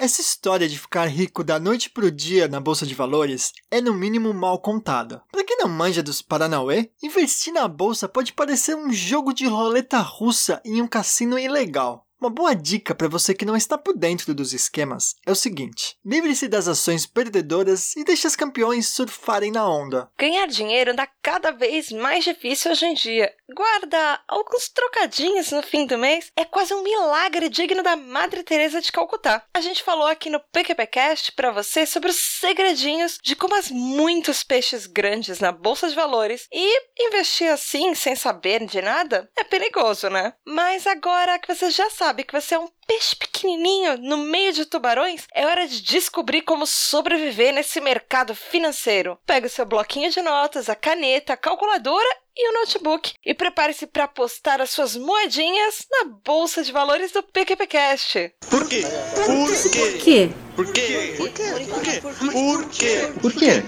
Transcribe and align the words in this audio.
Essa 0.00 0.20
história 0.20 0.68
de 0.68 0.78
ficar 0.78 1.06
rico 1.06 1.42
da 1.42 1.58
noite 1.58 1.90
pro 1.90 2.08
dia 2.08 2.46
na 2.46 2.60
bolsa 2.60 2.86
de 2.86 2.94
valores 2.94 3.52
é 3.68 3.80
no 3.80 3.92
mínimo 3.92 4.32
mal 4.32 4.60
contada. 4.60 5.24
Pra 5.32 5.42
quem 5.42 5.58
não 5.58 5.68
manja 5.68 6.04
dos 6.04 6.22
Paranauê, 6.22 6.92
investir 7.02 7.52
na 7.52 7.66
bolsa 7.66 8.08
pode 8.08 8.32
parecer 8.32 8.76
um 8.76 8.92
jogo 8.92 9.32
de 9.32 9.44
roleta 9.44 9.98
russa 9.98 10.62
em 10.64 10.80
um 10.80 10.86
cassino 10.86 11.36
ilegal. 11.36 12.07
Uma 12.20 12.30
boa 12.30 12.52
dica 12.52 12.96
para 12.96 13.06
você 13.06 13.32
que 13.32 13.44
não 13.44 13.56
está 13.56 13.78
por 13.78 13.96
dentro 13.96 14.34
dos 14.34 14.52
esquemas 14.52 15.14
é 15.24 15.30
o 15.30 15.36
seguinte: 15.36 15.96
livre-se 16.04 16.48
das 16.48 16.66
ações 16.66 17.06
perdedoras 17.06 17.94
e 17.94 18.02
deixe 18.02 18.26
os 18.26 18.34
campeões 18.34 18.88
surfarem 18.88 19.52
na 19.52 19.68
onda. 19.68 20.10
Ganhar 20.18 20.48
dinheiro 20.48 20.90
anda 20.90 21.08
cada 21.22 21.52
vez 21.52 21.92
mais 21.92 22.24
difícil 22.24 22.72
hoje 22.72 22.86
em 22.86 22.94
dia. 22.94 23.32
Guarda 23.54 24.20
alguns 24.26 24.68
trocadinhos 24.68 25.52
no 25.52 25.62
fim 25.62 25.86
do 25.86 25.96
mês 25.96 26.32
é 26.36 26.44
quase 26.44 26.74
um 26.74 26.82
milagre 26.82 27.48
digno 27.48 27.84
da 27.84 27.94
Madre 27.94 28.42
Teresa 28.42 28.80
de 28.80 28.90
Calcutá. 28.90 29.44
A 29.54 29.60
gente 29.60 29.84
falou 29.84 30.08
aqui 30.08 30.28
no 30.28 30.40
PQPcast 30.52 31.32
para 31.32 31.52
você 31.52 31.86
sobre 31.86 32.10
os 32.10 32.16
segredinhos 32.16 33.16
de 33.22 33.36
como 33.36 33.54
as 33.54 33.70
muitos 33.70 34.42
peixes 34.42 34.86
grandes 34.86 35.38
na 35.38 35.52
bolsa 35.52 35.88
de 35.88 35.94
valores 35.94 36.48
e 36.52 36.82
investir 36.98 37.48
assim 37.48 37.94
sem 37.94 38.16
saber 38.16 38.66
de 38.66 38.82
nada 38.82 39.30
é 39.36 39.44
perigoso, 39.44 40.10
né? 40.10 40.34
Mas 40.44 40.84
agora 40.84 41.38
que 41.38 41.54
você 41.54 41.70
já 41.70 41.88
sabe 41.90 42.07
sabe 42.08 42.24
que 42.24 42.32
você 42.32 42.54
é 42.54 42.58
um 42.58 42.70
peixe 42.86 43.14
pequenininho 43.14 43.98
no 43.98 44.16
meio 44.16 44.50
de 44.54 44.64
tubarões, 44.64 45.26
é 45.34 45.44
hora 45.44 45.68
de 45.68 45.82
descobrir 45.82 46.40
como 46.40 46.66
sobreviver 46.66 47.52
nesse 47.52 47.82
mercado 47.82 48.34
financeiro. 48.34 49.18
Pega 49.26 49.46
o 49.46 49.50
seu 49.50 49.66
bloquinho 49.66 50.10
de 50.10 50.22
notas, 50.22 50.70
a 50.70 50.74
caneta, 50.74 51.34
a 51.34 51.36
calculadora 51.36 52.08
e 52.34 52.48
o 52.48 52.60
notebook 52.60 53.12
e 53.26 53.34
prepare-se 53.34 53.86
para 53.86 54.04
apostar 54.04 54.58
as 54.58 54.70
suas 54.70 54.96
moedinhas 54.96 55.84
na 55.90 56.04
bolsa 56.24 56.62
de 56.62 56.72
valores 56.72 57.12
do 57.12 57.22
PQPcast. 57.22 58.32
Por 58.48 58.66
quê? 58.66 58.80
Por 59.26 59.98
quê? 59.98 60.30
Por 60.56 60.72
quê? 60.72 61.14
Por 61.18 61.30
quê? 61.30 61.42
Por 61.60 61.82
quê? 61.82 62.00
Por 62.40 62.64
quê? 62.70 63.12
Por 63.20 63.32
quê? 63.34 63.62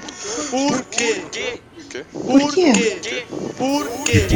Por 0.50 0.84
quê? 0.86 1.60
Por 1.76 1.84
quê? 1.84 2.06
Por 2.10 2.54
quê? 2.54 2.72
Por 3.58 4.04
quê 4.04 4.26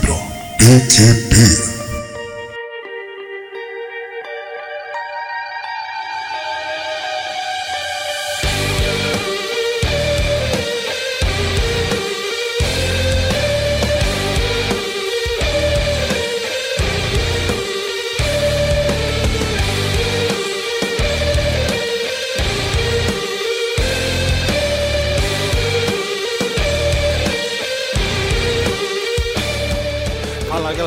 pra 0.00 0.14
PQP? 0.56 1.79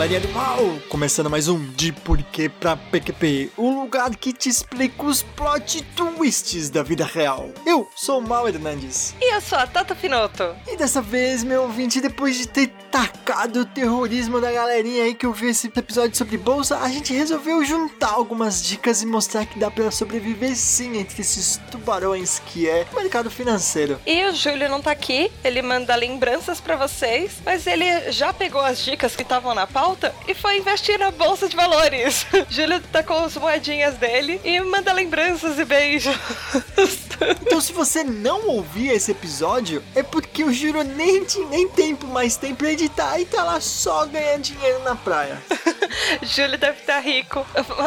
Galerinha 0.04 0.20
animal! 0.20 0.80
Começando 0.90 1.30
mais 1.30 1.48
um 1.48 1.66
De 1.72 1.94
Porquê 1.94 2.50
pra 2.50 2.76
PQP, 2.76 3.52
o 3.56 3.70
lugar 3.70 4.14
que 4.18 4.34
te 4.34 4.50
explica 4.50 5.06
os 5.06 5.24
plot 5.24 5.82
twists 5.96 6.70
da 6.70 6.84
vida 6.84 7.06
real. 7.06 7.50
Eu 7.66 7.90
sou 7.96 8.20
o 8.20 8.22
Mal 8.22 8.50
Hernandes. 8.50 9.16
E 9.22 9.34
eu 9.34 9.40
sou 9.40 9.58
a 9.58 9.66
Tata 9.66 9.96
Finoto. 9.96 10.44
E 10.68 10.76
dessa 10.76 11.02
vez, 11.02 11.42
meu 11.42 11.64
ouvinte, 11.64 12.02
depois 12.02 12.38
de 12.38 12.50
ter 12.50 12.68
tacado 12.92 13.62
o 13.62 13.66
terrorismo 13.66 14.42
da 14.42 14.52
galerinha 14.52 15.04
aí 15.04 15.16
que 15.16 15.26
ouviu 15.26 15.50
esse 15.50 15.68
episódio 15.68 16.18
sobre 16.18 16.38
bolsa, 16.38 16.80
a 16.80 16.90
gente 16.90 17.14
resolveu 17.14 17.64
juntar 17.64 18.12
algumas 18.12 18.62
dicas 18.62 19.02
e 19.02 19.06
mostrar 19.06 19.46
que 19.46 19.58
dá 19.58 19.72
pra 19.72 19.90
sobreviver 19.90 20.54
sim 20.56 20.98
entre 20.98 21.22
esses 21.22 21.62
tubarões 21.72 22.40
que 22.48 22.68
é 22.70 22.86
o 22.92 22.96
mercado 22.96 23.32
financeiro. 23.32 24.00
E 24.06 24.26
o 24.26 24.36
Júlio 24.36 24.70
não 24.70 24.82
tá 24.82 24.92
aqui, 24.92 25.32
ele 25.46 25.62
manda 25.62 25.96
lembranças 25.96 26.60
para 26.60 26.76
vocês, 26.76 27.32
mas 27.46 27.66
ele 27.66 28.12
já 28.12 28.34
pegou 28.34 28.62
as 28.62 28.84
dicas 28.84 29.16
que 29.16 29.24
estavam 29.24 29.56
na 29.56 29.66
pauta 29.66 29.93
e 30.28 30.34
foi 30.34 30.58
investir 30.58 30.98
na 30.98 31.12
bolsa 31.12 31.48
de 31.48 31.56
valores. 31.56 32.26
Júlio 32.50 32.80
tá 32.92 33.04
com 33.04 33.14
as 33.14 33.36
moedinhas 33.38 33.96
dele 33.96 34.40
e 34.44 34.60
manda 34.62 34.94
lembranças 34.94 35.58
e 35.60 35.66
beijos. 35.66 36.16
Então, 37.42 37.62
se 37.62 37.72
você 37.72 38.04
não 38.04 38.48
ouvir 38.48 38.90
esse 38.90 39.12
episódio, 39.12 39.82
é 39.96 40.04
porque 40.04 40.44
o 40.44 40.52
Júlio 40.52 40.84
nem 40.84 41.24
tinha 41.24 41.48
nem 41.48 41.70
tempo 41.70 42.06
mais 42.08 42.36
tem 42.36 42.54
pra 42.54 42.72
editar 42.72 43.18
e 43.18 43.24
tá 43.24 43.44
lá 43.44 43.62
só 43.62 44.06
ganhando 44.06 44.42
dinheiro 44.42 44.80
na 44.84 44.94
praia. 44.96 45.42
Júlio 46.22 46.58
deve 46.58 46.80
estar 46.82 47.00
rico, 47.00 47.46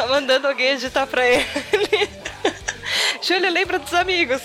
mandando 0.09 0.47
alguém 0.47 0.69
editar 0.69 1.05
pra 1.05 1.23
ele. 1.27 1.45
Júlio, 3.21 3.51
lembra 3.51 3.77
dos 3.77 3.93
amigos. 3.93 4.41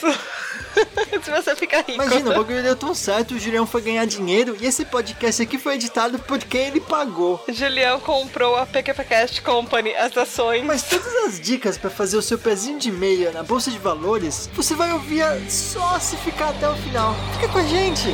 Se 1.23 1.31
você 1.31 1.55
ficar 1.57 1.79
rico. 1.79 1.93
Imagina, 1.93 2.31
o 2.31 2.35
bagulho 2.35 2.63
deu 2.63 2.77
tão 2.77 2.95
certo, 2.95 3.35
o 3.35 3.39
Julião 3.39 3.67
foi 3.67 3.83
ganhar 3.83 4.05
dinheiro 4.05 4.57
e 4.61 4.67
esse 4.67 4.85
podcast 4.85 5.43
aqui 5.43 5.59
foi 5.59 5.75
editado 5.75 6.19
por 6.19 6.39
quem 6.39 6.69
ele 6.69 6.81
pagou. 6.81 7.43
Julião 7.49 8.01
comprou 8.01 8.57
a 8.57 8.67
PQPcast 8.67 9.43
Company, 9.43 9.95
as 9.95 10.17
ações. 10.17 10.65
Mas 10.65 10.83
todas 10.83 11.15
as 11.27 11.41
dicas 11.41 11.79
para 11.79 11.91
fazer 11.91 12.17
o 12.17 12.23
seu 12.23 12.39
pezinho 12.39 12.79
de 12.79 12.91
meia 12.91 13.31
na 13.33 13.43
bolsa 13.43 13.71
de 13.71 13.79
valores, 13.79 14.51
você 14.55 14.75
vai 14.75 14.93
ouvir 14.93 15.25
só 15.49 15.99
se 15.99 16.17
ficar 16.17 16.51
até 16.51 16.69
o 16.69 16.75
final. 16.77 17.15
Fica 17.35 17.49
com 17.49 17.59
a 17.59 17.65
gente. 17.65 18.09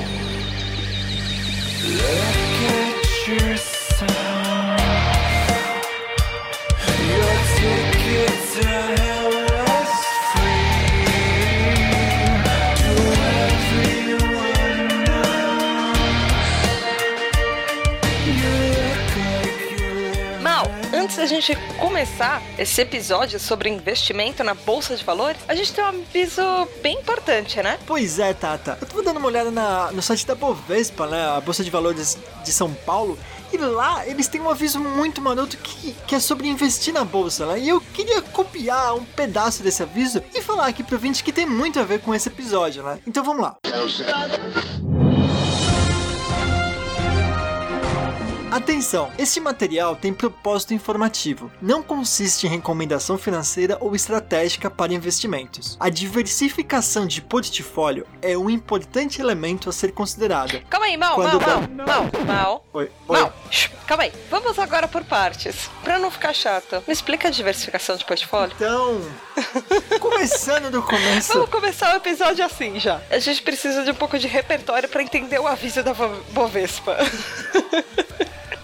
Look 1.84 2.38
at 2.69 3.28
yourself. 3.28 3.77
Gente 21.28 21.54
começar 21.78 22.42
esse 22.58 22.80
episódio 22.80 23.38
sobre 23.38 23.68
investimento 23.68 24.42
na 24.42 24.54
bolsa 24.54 24.96
de 24.96 25.04
valores, 25.04 25.40
a 25.46 25.54
gente 25.54 25.72
tem 25.72 25.84
um 25.84 25.88
aviso 25.88 26.42
bem 26.82 26.98
importante, 26.98 27.62
né? 27.62 27.78
Pois 27.86 28.18
é, 28.18 28.32
Tata. 28.32 28.78
Eu 28.80 28.86
tô 28.86 29.02
dando 29.02 29.18
uma 29.18 29.28
olhada 29.28 29.50
na, 29.50 29.92
no 29.92 30.00
site 30.00 30.26
da 30.26 30.34
Bovespa, 30.34 31.06
né? 31.06 31.36
A 31.36 31.40
bolsa 31.40 31.62
de 31.62 31.70
valores 31.70 32.18
de 32.42 32.52
São 32.52 32.72
Paulo. 32.72 33.18
E 33.52 33.56
lá 33.56 34.06
eles 34.06 34.28
têm 34.28 34.40
um 34.40 34.50
aviso 34.50 34.78
muito 34.78 35.20
maroto 35.20 35.56
que, 35.56 35.94
que 36.06 36.14
é 36.14 36.20
sobre 36.20 36.48
investir 36.48 36.92
na 36.92 37.04
bolsa, 37.04 37.46
né? 37.46 37.60
E 37.60 37.68
eu 37.68 37.80
queria 37.80 38.20
copiar 38.20 38.94
um 38.94 39.04
pedaço 39.04 39.62
desse 39.62 39.82
aviso 39.82 40.22
e 40.34 40.42
falar 40.42 40.66
aqui 40.66 40.82
pro 40.82 40.96
ouvinte 40.96 41.24
que 41.24 41.32
tem 41.32 41.46
muito 41.46 41.80
a 41.80 41.84
ver 41.84 42.00
com 42.00 42.14
esse 42.14 42.28
episódio, 42.28 42.82
né? 42.82 42.98
Então 43.06 43.24
vamos 43.24 43.42
lá. 43.42 43.56
Atenção! 48.50 49.12
Este 49.19 49.41
material 49.41 49.94
tem 49.94 50.12
propósito 50.12 50.72
informativo. 50.72 51.53
Não 51.60 51.82
consiste 51.82 52.47
em 52.47 52.50
recomendação 52.50 53.19
financeira 53.19 53.76
ou 53.78 53.94
estratégica 53.94 54.70
para 54.70 54.94
investimentos. 54.94 55.76
A 55.78 55.91
diversificação 55.91 57.06
de 57.06 57.20
portfólio 57.20 58.06
é 58.22 58.38
um 58.38 58.48
importante 58.48 59.20
elemento 59.20 59.69
a 59.69 59.72
ser 59.72 59.92
considerado. 59.92 60.62
Calma 60.70 60.87
aí, 60.87 60.97
Mal, 60.97 61.14
Quando 61.14 61.41
Mal, 61.41 61.60
Mal, 61.60 61.87
Mal, 61.87 62.25
Mal. 62.26 62.64
Oi, 62.72 62.91
oi. 63.06 63.20
Mal, 63.20 63.34
calma 63.87 64.04
aí. 64.04 64.12
Vamos 64.31 64.58
agora 64.58 64.88
por 64.88 65.04
partes. 65.04 65.69
Para 65.84 65.98
não 65.98 66.10
ficar 66.10 66.32
chato, 66.32 66.82
me 66.87 66.92
explica 66.92 67.28
a 67.28 67.31
diversificação 67.31 67.97
de 67.97 68.04
portfólio. 68.06 68.54
Então, 68.56 68.98
começando 70.00 70.70
do 70.70 70.82
começo. 70.82 71.34
Vamos 71.34 71.50
começar 71.50 71.92
o 71.92 71.98
episódio 71.98 72.42
assim 72.42 72.81
já. 72.81 73.03
A 73.10 73.19
gente 73.19 73.42
precisa 73.42 73.84
de 73.84 73.91
um 73.91 73.94
pouco 73.94 74.19
de 74.19 74.26
repertório 74.26 74.88
para 74.88 75.03
entender 75.03 75.38
o 75.38 75.47
aviso 75.47 75.82
da 75.82 75.92
Bovespa. 76.32 76.97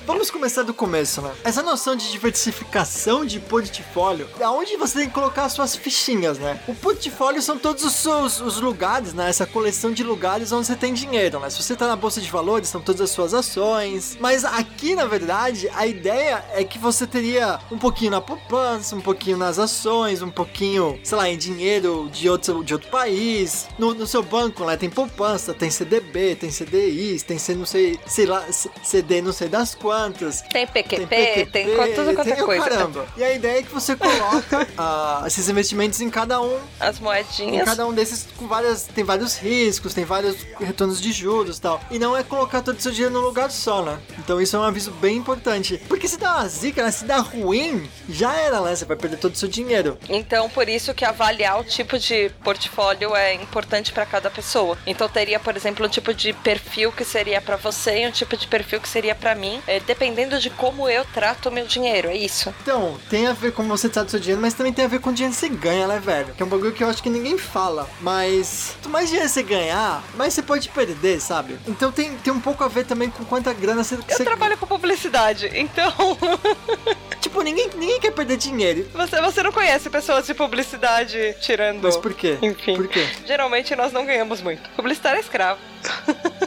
Vamos 0.06 0.31
começar 0.31 0.62
do 0.62 0.75
começo, 0.75 1.22
né? 1.22 1.32
Essa 1.42 1.62
noção 1.62 1.97
de 1.97 2.10
diversificação 2.12 3.25
de 3.25 3.41
portfólio, 3.41 4.28
é 4.38 4.47
onde 4.47 4.76
você 4.76 4.98
tem 4.98 5.09
que 5.09 5.15
colocar 5.15 5.47
as 5.47 5.53
suas 5.54 5.75
fichinhas, 5.75 6.38
né? 6.38 6.60
O 6.69 6.75
portfólio 6.75 7.41
são 7.41 7.58
todos 7.58 7.82
os 7.84 7.94
seus 7.94 8.38
os 8.38 8.61
lugares, 8.61 9.14
né? 9.14 9.31
Essa 9.31 9.46
coleção 9.46 9.93
de 9.93 10.02
lugares 10.02 10.52
onde 10.52 10.67
você 10.67 10.76
tem 10.76 10.93
dinheiro, 10.93 11.40
né? 11.40 11.49
Se 11.49 11.62
você 11.62 11.75
tá 11.75 11.88
na 11.88 11.96
bolsa 11.96 12.20
de 12.20 12.31
valores, 12.31 12.69
são 12.69 12.82
todas 12.82 13.00
as 13.00 13.11
suas 13.11 13.32
ações. 13.32 14.19
Mas 14.20 14.44
aqui, 14.44 14.94
na 14.94 15.06
verdade, 15.06 15.70
a 15.75 15.87
ideia 15.87 16.44
é 16.52 16.62
que 16.64 16.79
você 16.79 17.06
teria 17.06 17.58
um 17.73 17.79
pouquinho 17.79 18.11
na 18.11 18.20
poupança, 18.20 18.94
um 18.94 19.00
pouquinho 19.00 19.38
nas 19.38 19.58
ações, 19.58 20.20
um 20.20 20.31
pouquinho, 20.31 21.00
sei 21.02 21.17
lá, 21.17 21.31
em 21.31 21.38
dinheiro 21.38 22.11
de 22.12 22.29
outro, 22.29 22.62
de 22.62 22.75
outro 22.75 22.90
país. 22.90 23.69
No, 23.79 23.94
no 23.94 24.06
seu 24.06 24.23
banco, 24.23 24.67
né? 24.67 24.76
Tem 24.76 24.90
poupança, 24.90 25.55
tem 25.55 25.70
CDB, 25.70 26.37
tem 26.37 26.50
CDIs, 26.50 27.23
tem 27.23 27.38
C, 27.38 27.55
não 27.55 27.64
sei, 27.64 27.99
sei 28.06 28.26
lá, 28.26 28.44
CD 28.82 29.23
não 29.23 29.32
sei 29.32 29.49
das 29.49 29.75
quantas 29.75 29.94
quantos. 29.94 30.41
Tem 30.43 30.67
PQP, 30.67 31.46
tem, 31.52 31.76
co- 31.76 31.87
tudo 31.94 32.14
quanto 32.14 32.29
é 32.29 32.35
tem 32.35 32.43
o 32.43 32.46
coisa. 32.46 32.64
caramba. 32.69 33.06
E 33.17 33.25
a 33.25 33.32
ideia 33.32 33.58
é 33.61 33.62
que 33.62 33.73
você 33.73 33.96
coloca 33.96 34.67
ah, 34.76 35.23
esses 35.26 35.49
investimentos 35.49 36.00
em 36.00 36.11
cada 36.11 36.41
um 36.41 36.58
As 36.81 36.99
em 36.99 37.02
moedinhas. 37.02 37.64
cada 37.64 37.87
um 37.87 37.93
desses 37.93 38.26
com 38.37 38.46
várias. 38.46 38.82
Tem 38.85 39.05
vários 39.05 39.37
riscos, 39.37 39.94
tem 39.94 40.05
vários 40.05 40.37
retornos 40.61 41.00
de 41.00 41.12
juros 41.12 41.58
e 41.58 41.61
tal. 41.61 41.81
E 41.91 41.99
não 41.99 42.17
é 42.17 42.23
colocar 42.23 42.62
todo 42.62 42.79
o 42.79 42.81
seu 42.81 42.93
dinheiro 42.93 43.14
num 43.14 43.20
lugar 43.20 43.50
só, 43.50 43.82
né? 43.82 43.99
Então 44.19 44.41
isso 44.41 44.56
é 44.56 44.58
um 44.58 44.62
aviso 44.64 44.91
bem 44.93 45.17
importante. 45.17 45.81
Porque 45.88 46.08
se 46.08 46.17
dá 46.19 46.37
uma 46.37 46.49
zica, 46.49 46.82
né? 46.82 46.91
Se 46.91 47.05
dá 47.05 47.19
ruim, 47.19 47.88
já 48.08 48.35
era, 48.35 48.61
né? 48.61 48.75
Você 48.75 48.85
vai 48.85 48.96
perder 48.96 49.17
todo 49.19 49.35
o 49.35 49.37
seu 49.38 49.49
dinheiro. 49.49 49.99
Então, 50.08 50.49
por 50.50 50.69
isso 50.69 50.93
que 50.94 51.05
avaliar 51.05 51.61
o 51.61 51.64
tipo 51.64 51.99
de 51.99 52.31
portfólio 52.43 53.14
é 53.14 53.35
importante 53.35 53.93
para 53.93 54.06
cada 54.06 54.31
pessoa. 54.31 54.76
Então, 54.87 55.08
teria, 55.08 55.38
por 55.38 55.56
exemplo, 55.56 55.85
um 55.87 55.88
tipo 55.88 56.12
de 56.14 56.32
perfil 56.32 56.93
que 56.93 57.05
seria 57.05 57.41
para 57.41 57.56
você 57.56 58.02
e 58.02 58.06
um 58.06 58.11
tipo 58.11 58.37
de 58.37 58.46
perfil 58.46 58.81
que 58.81 58.88
seria 58.88 59.14
para 59.14 59.35
mim, 59.35 59.61
é, 59.67 59.81
dependendo 59.86 60.38
de 60.40 60.50
como 60.50 60.88
eu 60.88 61.04
trato 61.06 61.48
o 61.48 61.52
meu 61.52 61.66
dinheiro. 61.66 62.08
É 62.08 62.16
isso. 62.16 62.54
Então, 62.62 62.98
tem 63.10 63.26
a 63.26 63.32
ver 63.32 63.52
com 63.52 63.64
você 63.69 63.88
trata 63.88 64.08
o 64.08 64.10
seu 64.10 64.20
dinheiro, 64.20 64.40
mas 64.40 64.54
também 64.54 64.72
tem 64.72 64.84
a 64.84 64.88
ver 64.88 65.00
com 65.00 65.10
o 65.10 65.12
dinheiro 65.12 65.34
que 65.34 65.40
você 65.40 65.48
ganha, 65.48 65.86
né, 65.86 65.98
velho? 65.98 66.34
Que 66.34 66.42
é 66.42 66.46
um 66.46 66.48
bagulho 66.48 66.72
que 66.72 66.82
eu 66.84 66.88
acho 66.88 67.02
que 67.02 67.10
ninguém 67.10 67.36
fala. 67.38 67.88
Mas, 68.00 68.70
quanto 68.75 68.88
mais 68.90 69.08
dinheiro 69.08 69.28
você 69.28 69.42
ganhar, 69.42 70.02
mais 70.16 70.34
você 70.34 70.42
pode 70.42 70.69
perder, 70.69 71.20
sabe? 71.20 71.58
Então 71.66 71.90
tem, 71.92 72.16
tem 72.16 72.32
um 72.32 72.40
pouco 72.40 72.62
a 72.64 72.69
ver 72.69 72.84
também 72.84 73.10
com 73.10 73.25
quanta 73.25 73.52
grana 73.52 73.82
você. 73.84 73.94
Eu 73.94 74.02
você- 74.02 74.25
trabalho 74.25 74.56
com 74.58 74.66
publicidade, 74.66 75.50
então 75.54 75.92
Tipo, 77.20 77.40
ninguém, 77.42 77.70
ninguém 77.76 77.98
quer 78.00 78.10
perder 78.12 78.36
dinheiro. 78.36 78.86
você, 78.92 79.20
você 79.20 79.42
não 79.42 79.50
conhece 79.52 79.88
pessoas 79.90 80.26
de 80.26 80.34
publicidade 80.34 81.34
tirando. 81.40 81.82
Mas 81.82 81.96
por 81.96 82.12
quê? 82.12 82.38
Enfim. 82.42 82.76
Por 82.76 82.86
quê? 82.86 83.06
Geralmente 83.26 83.75
nós 83.75 83.92
não 83.92 84.04
ganhamos 84.04 84.40
muito. 84.42 84.69
Publicitário 84.70 85.19
é 85.19 85.20
escravo. 85.20 85.60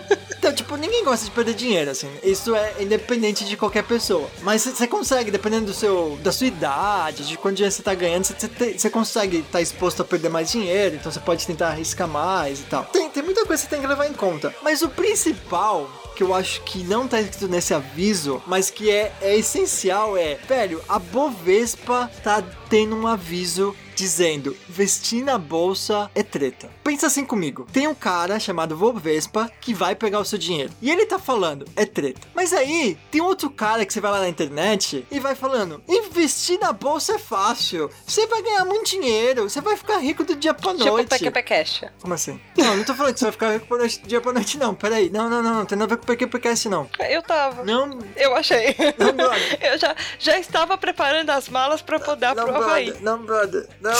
Então, 0.47 0.55
tipo, 0.55 0.77
ninguém 0.77 1.03
gosta 1.03 1.25
de 1.25 1.31
perder 1.31 1.53
dinheiro, 1.55 1.91
assim. 1.91 2.09
Isso 2.23 2.55
é 2.55 2.75
independente 2.79 3.44
de 3.44 3.57
qualquer 3.57 3.83
pessoa. 3.83 4.29
Mas 4.41 4.61
você- 4.61 4.88
consegue, 4.88 5.29
dependendo 5.29 5.65
do 5.65 5.73
seu, 5.73 6.17
da 6.23 6.31
sua 6.31 6.47
idade, 6.47 7.27
de 7.27 7.38
quanto 7.38 7.55
dinheiro 7.57 7.75
você 7.75 7.83
tá 7.83 7.94
ganhando, 7.94 8.23
você- 8.23 8.89
consegue 8.89 9.39
estar 9.39 9.61
exposto 9.61 10.01
a 10.01 10.05
perder 10.05 10.29
mais 10.29 10.49
dinheiro, 10.49 10.95
então 10.95 11.11
você 11.11 11.19
pode 11.19 11.45
tentar 11.45 11.67
arriscar 11.69 12.07
mais 12.07 12.61
e 12.61 12.63
tal. 12.63 12.85
Tem, 12.85 13.09
tem 13.09 13.21
muita 13.23 13.45
coisa 13.45 13.61
que 13.61 13.69
você 13.69 13.75
tem 13.75 13.81
que 13.81 13.88
levar 13.88 14.07
em 14.07 14.13
conta. 14.13 14.55
Mas 14.63 14.81
o 14.81 14.88
principal 14.89 15.89
que 16.17 16.23
eu 16.23 16.33
acho 16.33 16.63
que 16.63 16.83
não 16.83 17.07
tá 17.07 17.21
escrito 17.21 17.47
nesse 17.47 17.75
aviso, 17.75 18.41
mas 18.47 18.71
que 18.71 18.89
é, 18.89 19.13
é 19.21 19.37
essencial 19.37 20.17
é, 20.17 20.33
velho, 20.47 20.81
a 20.89 20.97
Bovespa 20.97 22.09
tá 22.23 22.43
tendo 22.67 22.95
um 22.95 23.05
aviso 23.05 23.75
dizendo: 23.97 24.55
investir 24.69 25.23
na 25.23 25.37
bolsa 25.37 26.09
é 26.13 26.21
treta. 26.21 26.69
Pensa 26.83 27.07
assim 27.07 27.25
comigo: 27.25 27.67
tem 27.73 27.87
um 27.87 27.95
cara 27.95 28.39
chamado 28.39 28.77
Bovespa 28.77 29.51
que 29.59 29.73
vai 29.73 29.95
pegar 29.95 30.19
o 30.19 30.25
seu 30.25 30.37
dinheiro. 30.37 30.71
E 30.81 30.91
ele 30.91 31.05
tá 31.05 31.17
falando: 31.17 31.65
é 31.75 31.85
treta. 31.85 32.27
Mas 32.33 32.53
aí 32.53 32.97
tem 33.11 33.19
outro 33.19 33.49
cara 33.49 33.85
que 33.85 33.91
você 33.91 33.99
vai 33.99 34.11
lá 34.11 34.19
na 34.19 34.29
internet 34.29 35.05
e 35.09 35.19
vai 35.19 35.35
falando: 35.35 35.81
investir 35.87 36.59
na 36.59 36.71
bolsa 36.71 37.15
é 37.15 37.19
fácil. 37.19 37.89
Você 38.05 38.27
vai 38.27 38.41
ganhar 38.43 38.65
muito 38.65 38.91
dinheiro. 38.91 39.49
Você 39.49 39.59
vai 39.59 39.75
ficar 39.75 39.97
rico 39.97 40.23
do 40.23 40.35
dia 40.35 40.53
pra 40.53 40.73
Tipo 40.73 40.85
noite. 40.85 41.09
PQP 41.09 41.43
Cash. 41.43 41.81
Como 42.01 42.13
assim? 42.13 42.39
Não, 42.55 42.77
não 42.77 42.83
tô 42.83 42.93
falando 42.93 43.13
que 43.13 43.19
você 43.19 43.25
vai 43.25 43.31
ficar 43.31 43.53
rico 43.53 43.77
do 43.77 43.87
dia 44.07 44.21
pra 44.21 44.33
noite, 44.33 44.57
não. 44.57 44.75
Peraí. 44.75 45.09
Não, 45.09 45.29
não, 45.29 45.41
não, 45.41 45.55
não. 45.55 45.65
Tem 45.65 45.77
nada 45.77 45.93
a 45.93 45.97
ver 45.97 46.01
com 46.01 46.06
PQPcast, 46.07 46.69
não. 46.69 46.89
Eu 47.09 47.21
tava. 47.21 47.63
Não. 47.63 48.00
Eu 48.15 48.36
achei. 48.36 48.75
Não, 48.98 49.13
brother. 49.13 49.57
Eu 49.62 49.77
já, 49.77 49.95
já 50.18 50.39
estava 50.39 50.77
preparando 50.77 51.30
as 51.30 51.50
malas 51.50 51.81
pra 51.81 52.00
poder 52.00 52.33
Não, 52.33 52.45
pro 52.45 52.56
Havaí. 52.56 52.86
brother, 52.86 53.04
não, 53.04 53.19
brother. 53.24 53.68
Não, 53.81 53.92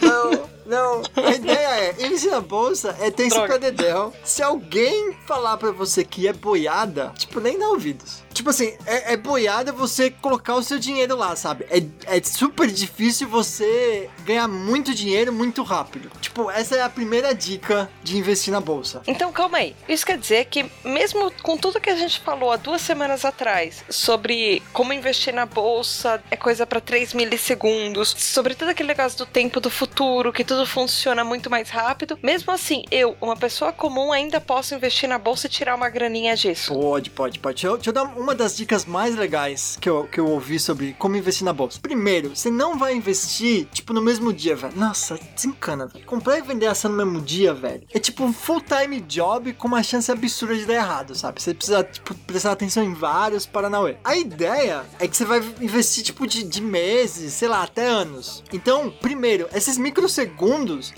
não, 0.00 0.50
não. 0.66 1.02
A 1.16 1.30
ideia 1.34 1.68
é, 1.98 2.06
investir 2.06 2.30
na 2.30 2.40
bolsa 2.40 2.96
é 3.00 3.10
Droga. 3.10 3.46
pra 3.46 3.56
dedéu. 3.58 4.12
Se 4.24 4.42
alguém 4.42 5.14
falar 5.26 5.56
pra 5.56 5.70
você 5.70 6.04
que 6.04 6.26
é 6.26 6.32
boiada, 6.32 7.12
tipo, 7.16 7.40
nem 7.40 7.58
dá 7.58 7.68
ouvidos. 7.68 8.22
Tipo 8.32 8.50
assim, 8.50 8.74
é, 8.86 9.12
é 9.14 9.16
boiada 9.16 9.72
você 9.72 10.10
colocar 10.10 10.54
o 10.54 10.62
seu 10.62 10.78
dinheiro 10.78 11.16
lá, 11.16 11.34
sabe? 11.34 11.66
É, 11.68 12.16
é 12.16 12.22
super 12.22 12.68
difícil 12.68 13.28
você 13.28 14.08
ganhar 14.24 14.46
muito 14.48 14.94
dinheiro 14.94 15.32
muito 15.32 15.62
rápido. 15.62 16.10
Tipo, 16.20 16.50
essa 16.50 16.76
é 16.76 16.82
a 16.82 16.88
primeira 16.88 17.34
dica 17.34 17.90
de 18.02 18.16
investir 18.16 18.52
na 18.52 18.60
bolsa. 18.60 19.02
Então, 19.06 19.32
calma 19.32 19.58
aí. 19.58 19.74
Isso 19.88 20.06
quer 20.06 20.16
dizer 20.16 20.46
que, 20.46 20.70
mesmo 20.84 21.30
com 21.42 21.56
tudo 21.56 21.80
que 21.80 21.90
a 21.90 21.96
gente 21.96 22.20
falou 22.20 22.52
há 22.52 22.56
duas 22.56 22.80
semanas 22.80 23.24
atrás 23.24 23.84
sobre 23.90 24.62
como 24.72 24.92
investir 24.92 25.34
na 25.34 25.44
bolsa 25.44 26.22
é 26.30 26.36
coisa 26.36 26.64
pra 26.66 26.80
3 26.80 27.12
milissegundos, 27.14 28.14
sobre 28.16 28.54
todo 28.54 28.68
aquele 28.68 28.88
negócio 28.88 29.18
do 29.18 29.26
tempo 29.26 29.60
do 29.60 29.70
futuro, 29.70 30.32
que 30.32 30.44
tudo 30.50 30.66
funciona 30.66 31.22
muito 31.22 31.48
mais 31.48 31.70
rápido, 31.70 32.18
mesmo 32.20 32.50
assim, 32.50 32.82
eu, 32.90 33.16
uma 33.20 33.36
pessoa 33.36 33.72
comum, 33.72 34.10
ainda 34.10 34.40
posso 34.40 34.74
investir 34.74 35.08
na 35.08 35.16
bolsa 35.16 35.46
e 35.46 35.50
tirar 35.50 35.76
uma 35.76 35.88
graninha 35.88 36.34
disso. 36.34 36.74
Pode, 36.74 37.08
pode, 37.08 37.38
pode. 37.38 37.54
Deixa 37.54 37.68
eu, 37.68 37.76
deixa 37.76 37.90
eu 37.90 37.94
dar 37.94 38.02
uma 38.02 38.34
das 38.34 38.56
dicas 38.56 38.84
mais 38.84 39.14
legais 39.14 39.78
que 39.80 39.88
eu, 39.88 40.08
que 40.08 40.18
eu 40.18 40.26
ouvi 40.26 40.58
sobre 40.58 40.92
como 40.98 41.14
investir 41.14 41.44
na 41.44 41.52
bolsa. 41.52 41.78
Primeiro, 41.80 42.34
você 42.34 42.50
não 42.50 42.76
vai 42.76 42.96
investir, 42.96 43.66
tipo, 43.66 43.92
no 43.92 44.02
mesmo 44.02 44.32
dia, 44.32 44.56
velho. 44.56 44.76
Nossa, 44.76 45.20
desencana, 45.36 45.86
velho. 45.86 46.04
Comprar 46.04 46.36
e 46.38 46.42
vender 46.42 46.66
ação 46.66 46.90
no 46.90 46.96
mesmo 46.96 47.20
dia, 47.20 47.54
velho. 47.54 47.84
É 47.94 48.00
tipo 48.00 48.24
um 48.24 48.32
full-time 48.32 49.00
job 49.02 49.52
com 49.52 49.68
uma 49.68 49.84
chance 49.84 50.10
absurda 50.10 50.56
de 50.56 50.66
dar 50.66 50.74
errado, 50.74 51.14
sabe? 51.14 51.40
Você 51.40 51.54
precisa, 51.54 51.84
tipo, 51.84 52.12
prestar 52.26 52.50
atenção 52.50 52.82
em 52.82 52.92
vários 52.92 53.46
Paranauê. 53.46 53.98
A 54.02 54.16
ideia 54.16 54.84
é 54.98 55.06
que 55.06 55.16
você 55.16 55.24
vai 55.24 55.38
investir, 55.60 56.02
tipo, 56.02 56.26
de, 56.26 56.42
de 56.42 56.60
meses, 56.60 57.34
sei 57.34 57.46
lá, 57.46 57.62
até 57.62 57.86
anos. 57.86 58.42
Então, 58.52 58.92
primeiro, 59.00 59.48
esses 59.54 59.78
microsegundos, 59.78 60.39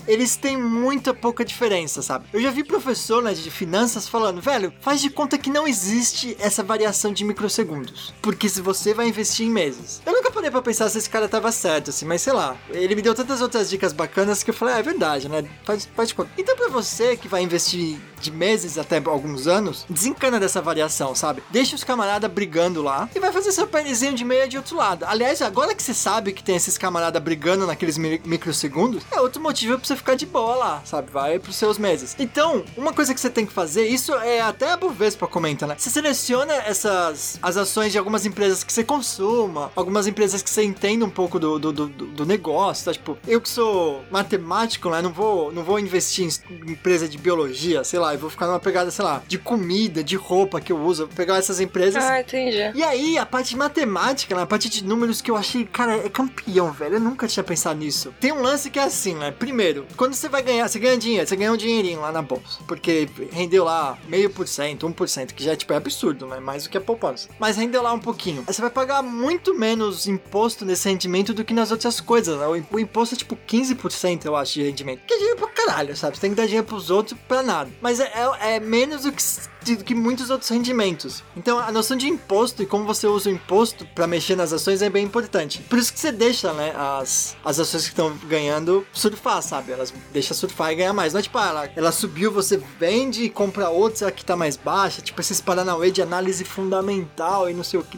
eles 0.07 0.35
têm 0.35 0.57
muita 0.57 1.13
pouca 1.13 1.43
diferença, 1.43 2.01
sabe? 2.01 2.25
Eu 2.31 2.41
já 2.41 2.51
vi 2.51 2.63
professor, 2.63 3.21
né, 3.21 3.33
de 3.33 3.49
finanças 3.51 4.07
falando, 4.07 4.41
velho, 4.41 4.73
faz 4.79 5.01
de 5.01 5.09
conta 5.09 5.37
que 5.37 5.49
não 5.49 5.67
existe 5.67 6.35
essa 6.39 6.63
variação 6.63 7.11
de 7.11 7.23
microsegundos. 7.23 8.13
Porque 8.21 8.47
se 8.47 8.61
você 8.61 8.93
vai 8.93 9.07
investir 9.07 9.45
em 9.45 9.49
meses. 9.49 10.01
Eu 10.05 10.13
nunca 10.13 10.31
parei 10.31 10.51
pra 10.51 10.61
pensar 10.61 10.89
se 10.89 10.97
esse 10.97 11.09
cara 11.09 11.27
tava 11.27 11.51
certo, 11.51 11.89
assim, 11.89 12.05
mas 12.05 12.21
sei 12.21 12.33
lá. 12.33 12.55
Ele 12.69 12.95
me 12.95 13.01
deu 13.01 13.13
tantas 13.13 13.41
outras 13.41 13.69
dicas 13.69 13.93
bacanas 13.93 14.43
que 14.43 14.49
eu 14.49 14.53
falei, 14.53 14.75
ah, 14.75 14.79
é 14.79 14.83
verdade, 14.83 15.29
né? 15.29 15.43
Faz, 15.63 15.87
faz 15.95 16.09
de 16.09 16.15
conta. 16.15 16.31
Então, 16.37 16.55
pra 16.55 16.69
você 16.69 17.15
que 17.17 17.27
vai 17.27 17.41
investir 17.41 17.99
de 18.23 18.31
meses 18.31 18.77
até 18.77 19.01
alguns 19.05 19.47
anos, 19.47 19.85
desencana 19.89 20.39
dessa 20.39 20.61
variação, 20.61 21.13
sabe? 21.13 21.43
Deixa 21.51 21.75
os 21.75 21.83
camaradas 21.83 22.31
brigando 22.31 22.81
lá 22.81 23.09
e 23.15 23.19
vai 23.19 23.31
fazer 23.31 23.51
seu 23.51 23.67
pênisinho 23.67 24.13
de 24.13 24.23
meia 24.23 24.47
de 24.47 24.57
outro 24.57 24.77
lado. 24.77 25.05
Aliás, 25.05 25.41
agora 25.41 25.75
que 25.75 25.83
você 25.83 25.93
sabe 25.93 26.31
que 26.31 26.43
tem 26.43 26.55
esses 26.55 26.77
camaradas 26.77 27.21
brigando 27.21 27.67
naqueles 27.67 27.97
mi- 27.97 28.21
microsegundos, 28.25 29.03
é 29.11 29.19
outro 29.19 29.41
motivo 29.41 29.77
pra 29.77 29.85
você 29.87 29.95
ficar 29.95 30.15
de 30.15 30.25
boa 30.25 30.55
lá, 30.55 30.81
sabe? 30.85 31.11
Vai 31.11 31.37
pros 31.39 31.55
seus 31.55 31.77
meses. 31.77 32.15
Então, 32.17 32.63
uma 32.77 32.93
coisa 32.93 33.13
que 33.13 33.19
você 33.19 33.29
tem 33.29 33.45
que 33.45 33.51
fazer, 33.53 33.87
isso 33.87 34.13
é 34.15 34.39
até 34.41 34.71
a 34.71 34.77
Bovespa 34.77 35.27
comenta, 35.27 35.67
né? 35.67 35.75
Você 35.77 35.89
seleciona 35.89 36.53
essas 36.53 37.37
as 37.41 37.57
ações 37.57 37.91
de 37.91 37.97
algumas 37.97 38.25
empresas 38.25 38.63
que 38.63 38.71
você 38.71 38.83
consuma, 38.83 39.71
algumas 39.75 40.07
empresas 40.07 40.41
que 40.41 40.49
você 40.49 40.63
entenda 40.63 41.03
um 41.05 41.09
pouco 41.09 41.39
do, 41.39 41.59
do, 41.59 41.71
do, 41.73 41.87
do 41.87 42.25
negócio, 42.25 42.85
tá? 42.85 42.93
Tipo, 42.93 43.17
eu 43.27 43.41
que 43.41 43.49
sou 43.49 44.03
matemático, 44.11 44.89
né? 44.89 45.01
Não 45.01 45.11
vou, 45.11 45.51
não 45.51 45.63
vou 45.63 45.79
investir 45.79 46.25
em 46.25 46.71
empresa 46.71 47.07
de 47.07 47.17
biologia, 47.17 47.83
sei 47.83 47.99
lá, 47.99 48.12
eu 48.13 48.19
vou 48.19 48.29
ficar 48.29 48.47
numa 48.47 48.59
pegada, 48.59 48.91
sei 48.91 49.03
lá, 49.03 49.21
de 49.27 49.37
comida, 49.37 50.03
de 50.03 50.15
roupa 50.15 50.61
que 50.61 50.71
eu 50.71 50.79
uso, 50.79 51.07
vou 51.07 51.15
pegar 51.15 51.37
essas 51.37 51.59
empresas. 51.59 52.03
Ah, 52.03 52.21
entendi. 52.21 52.71
E 52.75 52.83
aí, 52.83 53.17
a 53.17 53.25
parte 53.25 53.49
de 53.49 53.57
matemática, 53.57 54.35
né, 54.35 54.41
a 54.41 54.45
parte 54.45 54.69
de 54.69 54.83
números 54.83 55.21
que 55.21 55.31
eu 55.31 55.35
achei, 55.35 55.65
cara, 55.65 55.97
é 55.97 56.09
campeão, 56.09 56.71
velho. 56.71 56.95
Eu 56.95 56.99
nunca 56.99 57.27
tinha 57.27 57.43
pensado 57.43 57.79
nisso. 57.79 58.13
Tem 58.19 58.31
um 58.31 58.41
lance 58.41 58.69
que 58.69 58.79
é 58.79 58.83
assim, 58.83 59.15
né? 59.15 59.31
Primeiro, 59.31 59.85
quando 59.97 60.13
você 60.13 60.29
vai 60.29 60.41
ganhar, 60.41 60.67
você 60.67 60.79
ganha 60.79 60.97
dinheiro, 60.97 61.27
você 61.27 61.35
ganha 61.35 61.51
um 61.51 61.57
dinheirinho 61.57 62.01
lá 62.01 62.11
na 62.11 62.21
bolsa. 62.21 62.59
Porque 62.67 63.07
rendeu 63.31 63.63
lá 63.63 63.97
meio 64.07 64.29
por 64.29 64.47
cento, 64.47 64.87
um 64.87 64.91
por 64.91 65.09
cento, 65.09 65.33
que 65.33 65.43
já 65.43 65.55
tipo, 65.55 65.73
é 65.73 65.75
absurdo, 65.75 66.25
né? 66.27 66.39
Mais 66.39 66.63
do 66.63 66.69
que 66.69 66.77
a 66.77 66.81
poupança. 66.81 67.29
Mas 67.39 67.57
rendeu 67.57 67.81
lá 67.81 67.93
um 67.93 67.99
pouquinho. 67.99 68.43
Aí 68.47 68.53
você 68.53 68.61
vai 68.61 68.69
pagar 68.69 69.01
muito 69.01 69.57
menos 69.57 70.07
imposto 70.07 70.65
nesse 70.65 70.87
rendimento 70.89 71.33
do 71.33 71.43
que 71.43 71.53
nas 71.53 71.71
outras 71.71 71.99
coisas, 71.99 72.37
né? 72.37 72.45
O 72.71 72.79
imposto 72.79 73.15
é 73.15 73.17
tipo 73.17 73.37
15%, 73.47 74.25
eu 74.25 74.35
acho, 74.35 74.53
de 74.53 74.63
rendimento. 74.63 75.01
Que 75.05 75.13
é 75.13 75.17
dinheiro 75.17 75.39
pra 75.39 75.47
caralho, 75.47 75.95
sabe? 75.95 76.15
Você 76.15 76.21
tem 76.21 76.29
que 76.31 76.35
dar 76.35 76.45
dinheiro 76.45 76.65
pros 76.65 76.89
outros 76.89 77.19
pra 77.27 77.41
nada. 77.41 77.69
Mas 77.81 77.99
é, 78.03 78.55
é- 78.55 78.59
menos 78.59 79.03
do 79.03 79.11
que 79.11 79.21
do 79.63 79.83
que 79.83 79.95
muitos 79.95 80.29
outros 80.29 80.49
rendimentos. 80.49 81.23
Então 81.35 81.59
a 81.59 81.71
noção 81.71 81.95
de 81.97 82.07
imposto 82.07 82.61
e 82.63 82.65
como 82.65 82.85
você 82.85 83.07
usa 83.07 83.29
o 83.29 83.33
imposto 83.33 83.85
pra 83.95 84.07
mexer 84.07 84.35
nas 84.35 84.53
ações 84.53 84.81
é 84.81 84.89
bem 84.89 85.05
importante. 85.05 85.59
Por 85.69 85.77
isso 85.79 85.91
que 85.93 85.99
você 85.99 86.11
deixa, 86.11 86.53
né, 86.53 86.73
as, 86.75 87.35
as 87.43 87.59
ações 87.59 87.83
que 87.83 87.89
estão 87.89 88.15
ganhando 88.25 88.85
surfar, 88.93 89.41
sabe? 89.41 89.71
Elas 89.71 89.93
deixa 90.11 90.33
surfar 90.33 90.71
e 90.71 90.75
ganhar 90.75 90.93
mais. 90.93 91.13
Não 91.13 91.19
é 91.19 91.23
tipo, 91.23 91.37
ah, 91.37 91.47
ela, 91.47 91.69
ela 91.75 91.91
subiu, 91.91 92.31
você 92.31 92.61
vende 92.79 93.23
e 93.23 93.29
compra 93.29 93.69
outra 93.69 94.11
que 94.11 94.23
tá 94.23 94.35
mais 94.35 94.57
baixa. 94.57 95.01
Tipo 95.01 95.21
esses 95.21 95.39
paranauê 95.41 95.91
de 95.91 96.01
análise 96.01 96.43
fundamental 96.43 97.49
e 97.49 97.53
não 97.53 97.63
sei 97.63 97.79
o 97.79 97.83
que. 97.83 97.97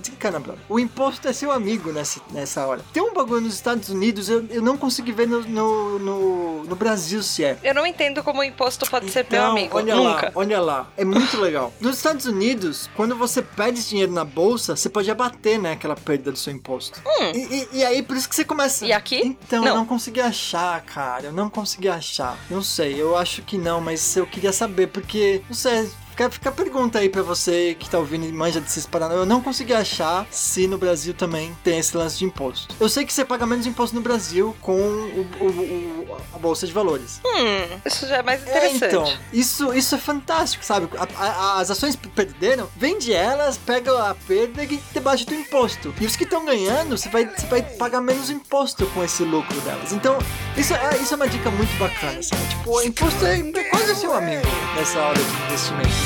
O 0.69 0.79
imposto 0.79 1.27
é 1.27 1.33
seu 1.33 1.51
amigo 1.51 1.91
nessa, 1.91 2.19
nessa 2.31 2.65
hora. 2.65 2.81
Tem 2.91 3.01
um 3.01 3.13
bagulho 3.13 3.41
nos 3.41 3.53
Estados 3.53 3.89
Unidos, 3.89 4.29
eu, 4.29 4.45
eu 4.49 4.61
não 4.61 4.77
consegui 4.77 5.11
ver 5.11 5.27
no, 5.27 5.41
no, 5.41 5.99
no, 5.99 6.63
no 6.65 6.75
Brasil 6.75 7.21
se 7.23 7.43
é. 7.43 7.57
Eu 7.63 7.73
não 7.73 7.85
entendo 7.85 8.23
como 8.23 8.41
o 8.41 8.43
imposto 8.43 8.89
pode 8.89 9.09
ser 9.11 9.25
meu 9.29 9.39
Então, 9.41 9.51
amigo. 9.51 9.77
Olha 9.77 9.95
Nunca. 9.95 10.25
lá, 10.27 10.31
olha 10.35 10.61
lá. 10.61 10.87
É 10.97 11.05
muito 11.05 11.39
legal. 11.39 11.54
Nos 11.79 11.97
Estados 11.97 12.25
Unidos, 12.25 12.89
quando 12.95 13.15
você 13.15 13.41
perde 13.41 13.87
dinheiro 13.87 14.11
na 14.11 14.23
bolsa, 14.25 14.75
você 14.75 14.89
pode 14.89 15.09
abater, 15.09 15.59
né, 15.59 15.71
aquela 15.73 15.95
perda 15.95 16.31
do 16.31 16.37
seu 16.37 16.53
imposto. 16.53 17.01
E, 17.33 17.37
e- 17.37 17.67
e 17.79 17.85
aí, 17.85 18.01
por 18.03 18.15
isso 18.17 18.27
que 18.29 18.35
você 18.35 18.43
começa. 18.45 18.85
Hum. 18.85 18.87
E 18.89 18.93
aqui? 18.93 19.21
Então, 19.23 19.61
Não. 19.63 19.69
eu 19.69 19.75
não 19.75 19.85
consegui 19.85 20.21
achar, 20.21 20.81
cara. 20.81 21.25
Eu 21.27 21.33
não 21.33 21.49
consegui 21.49 21.87
achar. 21.89 22.37
Não 22.49 22.61
sei, 22.61 22.99
eu 23.01 23.15
acho 23.17 23.41
que 23.41 23.57
não, 23.57 23.79
mas 23.81 24.15
eu 24.17 24.25
queria 24.27 24.51
saber, 24.53 24.87
porque, 24.87 25.41
não 25.47 25.55
sei. 25.55 25.89
Fica, 26.15 26.29
fica 26.31 26.47
a 26.49 26.51
pergunta 26.53 26.99
aí 26.99 27.09
pra 27.09 27.21
você 27.21 27.75
que 27.77 27.89
tá 27.89 27.99
ouvindo 27.99 28.25
e 28.25 28.31
manja 28.31 28.61
desses 28.61 28.85
paraná. 28.85 29.13
Eu 29.15 29.25
não 29.25 29.41
consegui 29.41 29.73
achar 29.73 30.25
se 30.31 30.65
no 30.65 30.77
Brasil 30.77 31.13
também 31.13 31.53
tem 31.61 31.77
esse 31.77 31.95
lance 31.97 32.17
de 32.19 32.23
imposto. 32.23 32.73
Eu 32.79 32.87
sei 32.87 33.03
que 33.05 33.11
você 33.11 33.25
paga 33.25 33.45
menos 33.45 33.65
imposto 33.65 33.93
no 33.93 34.01
Brasil 34.01 34.55
com 34.61 34.71
o, 34.79 35.27
o- 35.41 35.45
o- 35.45 36.17
a 36.33 36.37
Bolsa 36.39 36.65
de 36.65 36.71
Valores. 36.71 37.19
Hum, 37.25 37.79
isso 37.85 38.07
já 38.07 38.17
é 38.19 38.23
mais 38.23 38.41
É, 38.47 38.49
interessante. 38.49 38.85
então, 38.85 39.13
isso, 39.33 39.73
isso 39.73 39.93
é 39.93 39.97
fantástico, 39.97 40.63
sabe? 40.63 40.87
A- 40.97 41.21
a- 41.21 41.59
as 41.59 41.69
ações 41.69 41.97
perderam, 41.97 42.69
vende 42.77 43.11
elas, 43.11 43.57
pega 43.57 44.09
a 44.09 44.15
perda 44.15 44.63
e 44.63 44.79
debate 44.93 45.25
do 45.25 45.33
imposto. 45.35 45.93
E 45.99 46.05
os 46.05 46.15
que 46.15 46.23
estão 46.23 46.45
ganhando, 46.45 46.97
você 46.97 47.09
vai, 47.09 47.25
você 47.25 47.45
vai 47.47 47.61
pagar 47.61 47.99
menos 47.99 48.29
imposto 48.29 48.85
com 48.87 49.03
esse 49.03 49.21
lucro 49.23 49.59
delas. 49.61 49.91
Então, 49.91 50.17
isso 50.55 50.73
é, 50.73 50.97
isso 50.97 51.13
é 51.13 51.17
uma 51.17 51.27
dica 51.27 51.51
muito 51.51 51.77
bacana, 51.77 52.23
sabe? 52.23 52.41
Tipo, 52.47 52.71
o 52.71 52.81
imposto 52.83 53.25
é, 53.25 53.37
é 53.37 53.63
quase 53.65 53.95
seu 53.97 54.13
amigo 54.13 54.47
nessa 54.77 54.97
hora 54.97 55.19
de 55.19 55.43
investimento. 55.47 56.04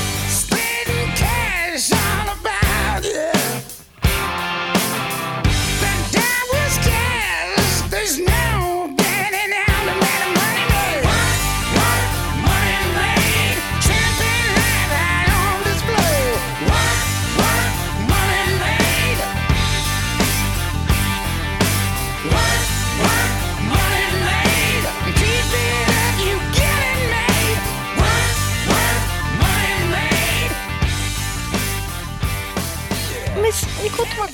It's 1.82 1.92
all 1.92 2.28
about 2.28 3.04
you. 3.06 3.39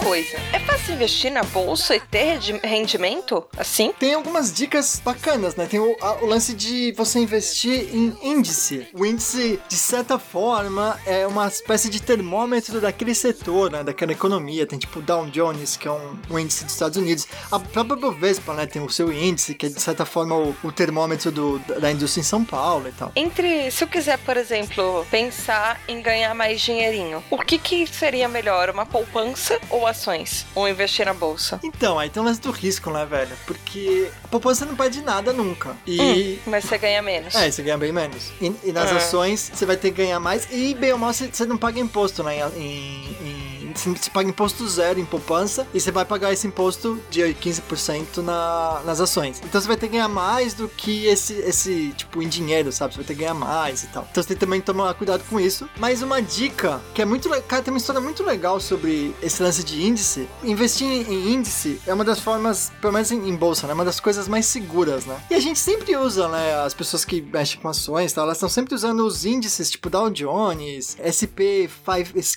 Coisa: 0.07 0.37
é 0.53 0.59
fácil 0.61 0.95
investir 0.95 1.33
na 1.33 1.43
bolsa 1.43 1.97
e 1.97 2.01
ter 2.01 2.25
rendi- 2.35 2.61
rendimento 2.63 3.45
assim? 3.57 3.93
Tem 3.99 4.15
algumas 4.15 4.53
dicas 4.53 5.01
bacanas, 5.05 5.57
né? 5.57 5.67
Tem 5.67 5.81
o, 5.81 5.97
a- 6.01 6.19
o 6.23 6.27
lance 6.27 6.55
de 6.55 6.93
você 6.93 7.19
investir 7.19 7.95
em 7.95 8.17
índice. 8.23 8.87
O 8.95 9.05
índice, 9.05 9.61
de 9.69 9.77
certa 9.77 10.19
forma, 10.19 10.99
é 11.07 11.27
uma 11.27 11.47
espécie 11.49 11.89
de 11.89 12.01
termômetro 12.01 12.81
daquele 12.81 13.15
setor, 13.15 13.71
né? 13.71 13.83
Daquela 13.83 14.13
economia. 14.13 14.67
Tem 14.67 14.79
tipo 14.79 14.99
o 15.01 15.03
Dow 15.03 15.27
Jones, 15.27 15.77
que 15.77 15.89
é 15.89 15.91
um, 15.91 16.19
um 16.31 16.39
índice 16.39 16.65
dos 16.65 16.73
Estados 16.75 16.97
Unidos. 16.97 17.27
A 17.51 17.59
própria 17.59 17.97
Bovespa, 17.97 18.53
né? 18.55 18.67
Tem 18.67 18.83
o 18.83 18.89
seu 18.91 19.13
índice, 19.13 19.55
que 19.55 19.67
é 19.67 19.69
de 19.69 19.81
certa 19.81 20.05
forma 20.05 20.35
o, 20.37 20.55
o 20.63 20.71
termômetro 20.73 21.31
do- 21.33 21.59
da 21.61 21.87
da 21.87 21.93
indústria 21.93 22.21
em 22.21 22.25
São 22.25 22.45
Paulo 22.45 22.89
e 22.89 22.93
tal. 22.93 23.13
Entre, 23.15 23.71
se 23.71 23.85
eu 23.85 23.89
quiser, 23.89 24.19
por 24.19 24.37
exemplo, 24.37 25.07
pensar 25.11 25.81
em 25.87 26.01
ganhar 26.03 26.35
mais 26.35 26.61
dinheirinho, 26.61 27.23
o 27.31 27.39
que 27.39 27.59
que 27.59 27.87
seria 27.87 28.29
melhor, 28.29 28.71
uma 28.71 28.85
poupança 28.85 29.61
ou 29.71 29.87
ações? 29.97 30.47
Ou 30.55 30.69
investir 30.69 31.07
na 31.07 31.15
bolsa? 31.15 31.59
Então, 31.63 31.99
aí 31.99 32.09
tem 32.11 32.23
o 32.23 32.27
lance 32.27 32.41
do 32.41 32.51
risco, 32.51 32.91
né, 32.91 33.05
velho? 33.07 33.37
Porque 33.47 34.11
a 34.25 34.29
poupança 34.29 34.65
não 34.65 34.77
perde 34.77 35.01
nada 35.03 35.33
nunca. 35.33 35.77
E. 35.87 36.39
Hum, 36.47 36.51
mas 36.51 36.65
você 36.65 36.79
ganha 36.79 37.03
menos. 37.03 37.35
É, 37.35 37.51
você 37.51 37.63
ganha 37.63 37.79
bem 37.79 37.93
menos. 37.93 38.31
E, 38.41 38.53
e 38.65 38.73
nas 38.73 38.91
É. 38.91 38.97
ações, 38.97 39.51
você 39.53 39.65
vai 39.67 39.77
ter 39.77 39.91
que 39.91 39.97
ganhar 40.03 40.21
mais. 40.21 40.47
E 40.51 40.75
bem 40.75 40.93
ou 40.93 40.99
mal, 40.99 41.13
você, 41.13 41.29
você 41.29 41.45
não 41.47 41.57
paga 41.57 41.81
imposto, 41.81 42.23
né? 42.23 42.37
Em, 42.57 42.61
em- 42.61 43.46
você 43.46 43.46
você 43.77 44.11
paga 44.11 44.29
imposto 44.29 44.67
zero 44.69 44.99
em 44.99 45.05
poupança. 45.05 45.67
E 45.73 45.81
você 45.81 45.91
vai 45.91 46.05
pagar 46.05 46.33
esse 46.33 46.47
imposto 46.47 47.01
de 47.11 47.21
15% 47.23 48.19
na, 48.19 48.83
nas 48.85 49.01
ações. 49.01 49.41
Então 49.45 49.61
você 49.61 49.67
vai 49.67 49.77
ter 49.77 49.87
que 49.87 49.93
ganhar 49.93 50.09
mais 50.09 50.55
do 50.55 50.69
que 50.69 51.07
esse, 51.07 51.35
esse, 51.35 51.93
tipo, 51.97 52.23
em 52.23 52.29
dinheiro, 52.29 52.73
sabe? 52.73 52.95
Você 52.95 52.99
vai 52.99 53.07
ter 53.07 53.15
que 53.15 53.21
ganhar 53.21 53.35
mais 53.35 53.85
e 53.85 53.87
tal. 53.89 54.07
Então 54.11 54.23
você 54.23 54.29
tem 54.29 54.37
que 54.37 54.45
também 54.45 54.61
tomar 54.61 54.95
cuidado 54.95 55.23
com 55.29 55.39
isso. 55.39 55.69
Mas 55.79 56.03
uma 56.03 56.21
dica 56.21 56.81
que 56.95 57.03
é 57.03 57.05
muito 57.05 57.29
legal. 57.29 57.47
Cara, 57.47 57.63
tem 57.63 57.73
uma 57.73 57.79
história 57.79 58.01
muito 58.01 58.23
legal 58.23 58.61
sobre 58.61 59.15
esse 59.23 59.43
lance 59.43 59.63
de 59.63 59.83
índice. 59.83 60.29
Investir 60.43 60.87
em 60.87 61.33
índice 61.33 61.81
é 61.87 61.95
uma 61.95 62.05
das 62.05 62.21
formas, 62.21 62.73
pelo 62.81 62.93
menos 62.93 63.11
em, 63.11 63.29
em 63.29 63.37
bolsa, 63.37 63.67
né? 63.67 63.75
Uma 63.75 63.85
das 63.85 64.01
coisas 64.01 64.29
mais 64.29 64.47
seguras, 64.47 65.05
né? 65.07 65.21
E 65.31 65.35
a 65.35 65.41
gente 65.41 65.59
sempre 65.59 65.97
usa, 65.97 66.29
né? 66.29 66.57
As 66.61 66.75
pessoas 66.75 67.05
que 67.05 67.21
mexem 67.21 67.61
com 67.61 67.69
ações 67.69 68.13
tal, 68.13 68.25
elas 68.25 68.37
estão 68.37 68.49
sempre 68.49 68.75
usando 68.75 69.07
os 69.07 69.25
índices, 69.25 69.71
tipo 69.71 69.91
Dow 69.91 70.11
Jones, 70.11 70.97
SP 71.01 71.69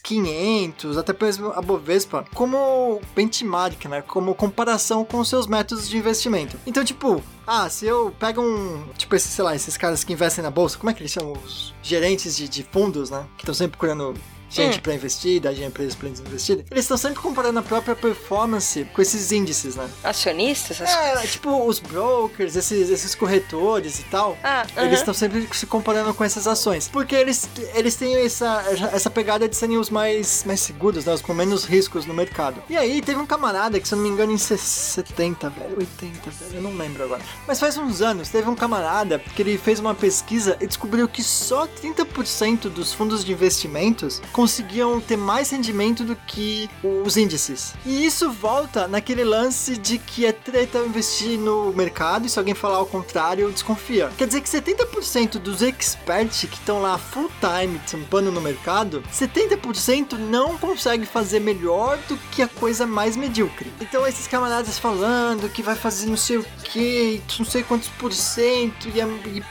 500, 0.04 0.98
até 0.98 1.14
mesmo 1.30 1.52
a 1.52 1.62
Bovespa, 1.62 2.26
como 2.34 3.00
benchmark, 3.16 3.86
né? 3.86 4.02
Como 4.02 4.34
comparação 4.34 5.06
com 5.06 5.24
seus 5.24 5.46
métodos 5.46 5.88
de 5.88 5.96
investimento. 5.96 6.60
Então, 6.66 6.84
tipo, 6.84 7.24
ah, 7.46 7.70
se 7.70 7.86
eu 7.86 8.12
pego 8.20 8.42
um. 8.42 8.84
Tipo, 8.98 9.16
esses, 9.16 9.32
sei 9.32 9.44
lá, 9.44 9.56
esses 9.56 9.78
caras 9.78 10.04
que 10.04 10.12
investem 10.12 10.44
na 10.44 10.50
bolsa, 10.50 10.78
como 10.78 10.90
é 10.90 10.94
que 10.94 11.02
eles 11.02 11.12
chamam? 11.12 11.34
Os 11.34 11.74
gerentes 11.84 12.36
de, 12.36 12.50
de 12.50 12.64
fundos, 12.64 13.12
né? 13.12 13.26
Que 13.38 13.44
estão 13.44 13.54
sempre 13.54 13.78
procurando 13.78 14.16
gente 14.50 14.78
Hum. 14.78 14.82
pra 14.82 14.94
investir, 14.94 15.40
dar 15.42 15.52
dinheiro 15.52 15.72
pra 15.74 15.84
eles 15.84 15.96
pra 15.96 16.08
eles. 16.08 16.22
Eles 16.50 16.60
estão 16.84 16.98
sempre 16.98 17.20
comparando 17.22 17.60
a 17.60 17.62
própria 17.62 17.96
performance 17.96 18.84
com 18.94 19.02
esses 19.02 19.32
índices, 19.32 19.76
né? 19.76 19.90
Acionistas? 20.04 20.82
As- 20.82 20.90
É, 20.90 21.28
tipo, 21.28 21.66
os 21.66 21.80
brokers, 21.80 22.56
esses, 22.56 22.90
esses 22.90 23.16
corretores 23.16 24.00
e 24.00 24.04
tal. 24.04 24.38
Ah, 24.44 24.66
Eles 24.78 24.78
aham. 24.78 24.94
estão 24.94 25.14
sempre 25.14 25.48
se 25.54 25.66
comparando 25.66 26.14
com 26.14 26.24
essas 26.24 26.48
ações. 26.48 26.88
Porque 26.88 27.16
eles, 27.16 27.48
eles 27.76 27.96
têm 27.96 28.16
essa, 28.16 28.64
essa 28.92 29.10
pegada 29.10 29.48
de 29.48 29.56
serem 29.56 29.78
os 29.78 29.90
mais, 29.90 30.44
mais 30.46 30.60
seguros, 30.60 31.06
né? 31.06 31.14
Os 31.14 31.22
com 31.22 31.34
menos 31.34 31.66
riscos 31.66 32.06
no 32.06 32.14
mercado. 32.14 32.62
E 32.70 32.76
aí 32.78 33.02
teve 33.02 33.20
um 33.20 33.26
camarada 33.26 33.80
que, 33.80 33.88
se 33.88 33.94
eu 33.94 33.98
não 33.98 34.04
me 34.04 34.10
engano, 34.10 34.32
em 34.32 34.38
70, 34.38 35.50
velho, 35.50 35.78
80, 35.78 36.30
velho, 36.30 36.56
eu 36.56 36.62
não 36.62 36.76
lembro 36.76 37.04
agora. 37.04 37.22
Mas 37.48 37.60
faz 37.60 37.78
uns 37.78 38.02
anos, 38.02 38.30
teve 38.30 38.50
um 38.50 38.56
camarada 38.56 39.20
que 39.20 39.42
ele 39.42 39.58
fez 39.58 39.80
uma 39.80 39.94
pesquisa 39.94 40.58
e 40.60 40.68
descobriu 40.68 41.08
que 41.08 41.22
só 41.24 41.68
30% 41.68 42.70
dos 42.70 42.94
fundos 42.94 43.24
de 43.24 43.32
investimentos 43.32 44.22
conseguiam 44.40 45.02
ter 45.02 45.18
mais 45.18 45.50
rendimento 45.50 46.06
do 46.06 46.16
que 46.16 46.70
os 46.82 47.18
índices. 47.18 47.74
E 47.86 48.06
isso 48.06 48.32
volta 48.32 48.88
naquele 48.88 49.26
lance 49.26 49.76
de 49.76 49.98
que 49.98 50.26
é 50.26 50.32
treta 50.32 50.80
investir 50.80 51.38
no 51.38 51.74
mercado 51.74 52.26
e 52.26 52.30
se 52.30 52.40
alguém 52.40 52.56
falar 52.56 52.78
ao 52.78 52.86
contrário, 52.86 53.52
desconfia. 53.52 54.10
Quer 54.18 54.28
dizer 54.28 54.40
que 54.40 54.50
70% 54.50 55.40
dos 55.40 55.62
experts 55.62 56.48
que 56.50 56.56
estão 56.56 56.82
lá 56.82 56.98
full 56.98 57.30
time 57.42 57.82
tampando 57.92 58.32
no 58.32 58.40
mercado, 58.40 59.04
70% 59.12 60.14
não 60.14 60.58
consegue 60.58 61.06
fazer 61.06 61.42
melhor 61.42 61.98
do 62.08 62.16
que 62.32 62.42
a 62.42 62.48
coisa 62.48 62.88
mais 62.88 63.18
medíocre. 63.18 63.70
Então 63.82 64.08
esses 64.08 64.26
camaradas 64.26 64.80
falando 64.80 65.50
que 65.50 65.62
vai 65.62 65.76
fazer 65.76 66.08
não 66.08 66.16
sei 66.16 66.38
o 66.38 66.46
que, 66.64 67.22
não 67.38 67.46
sei 67.46 67.62
quantos 67.62 67.90
por 67.90 68.14
cento 68.14 68.88
e, 68.88 69.00
e 69.00 69.44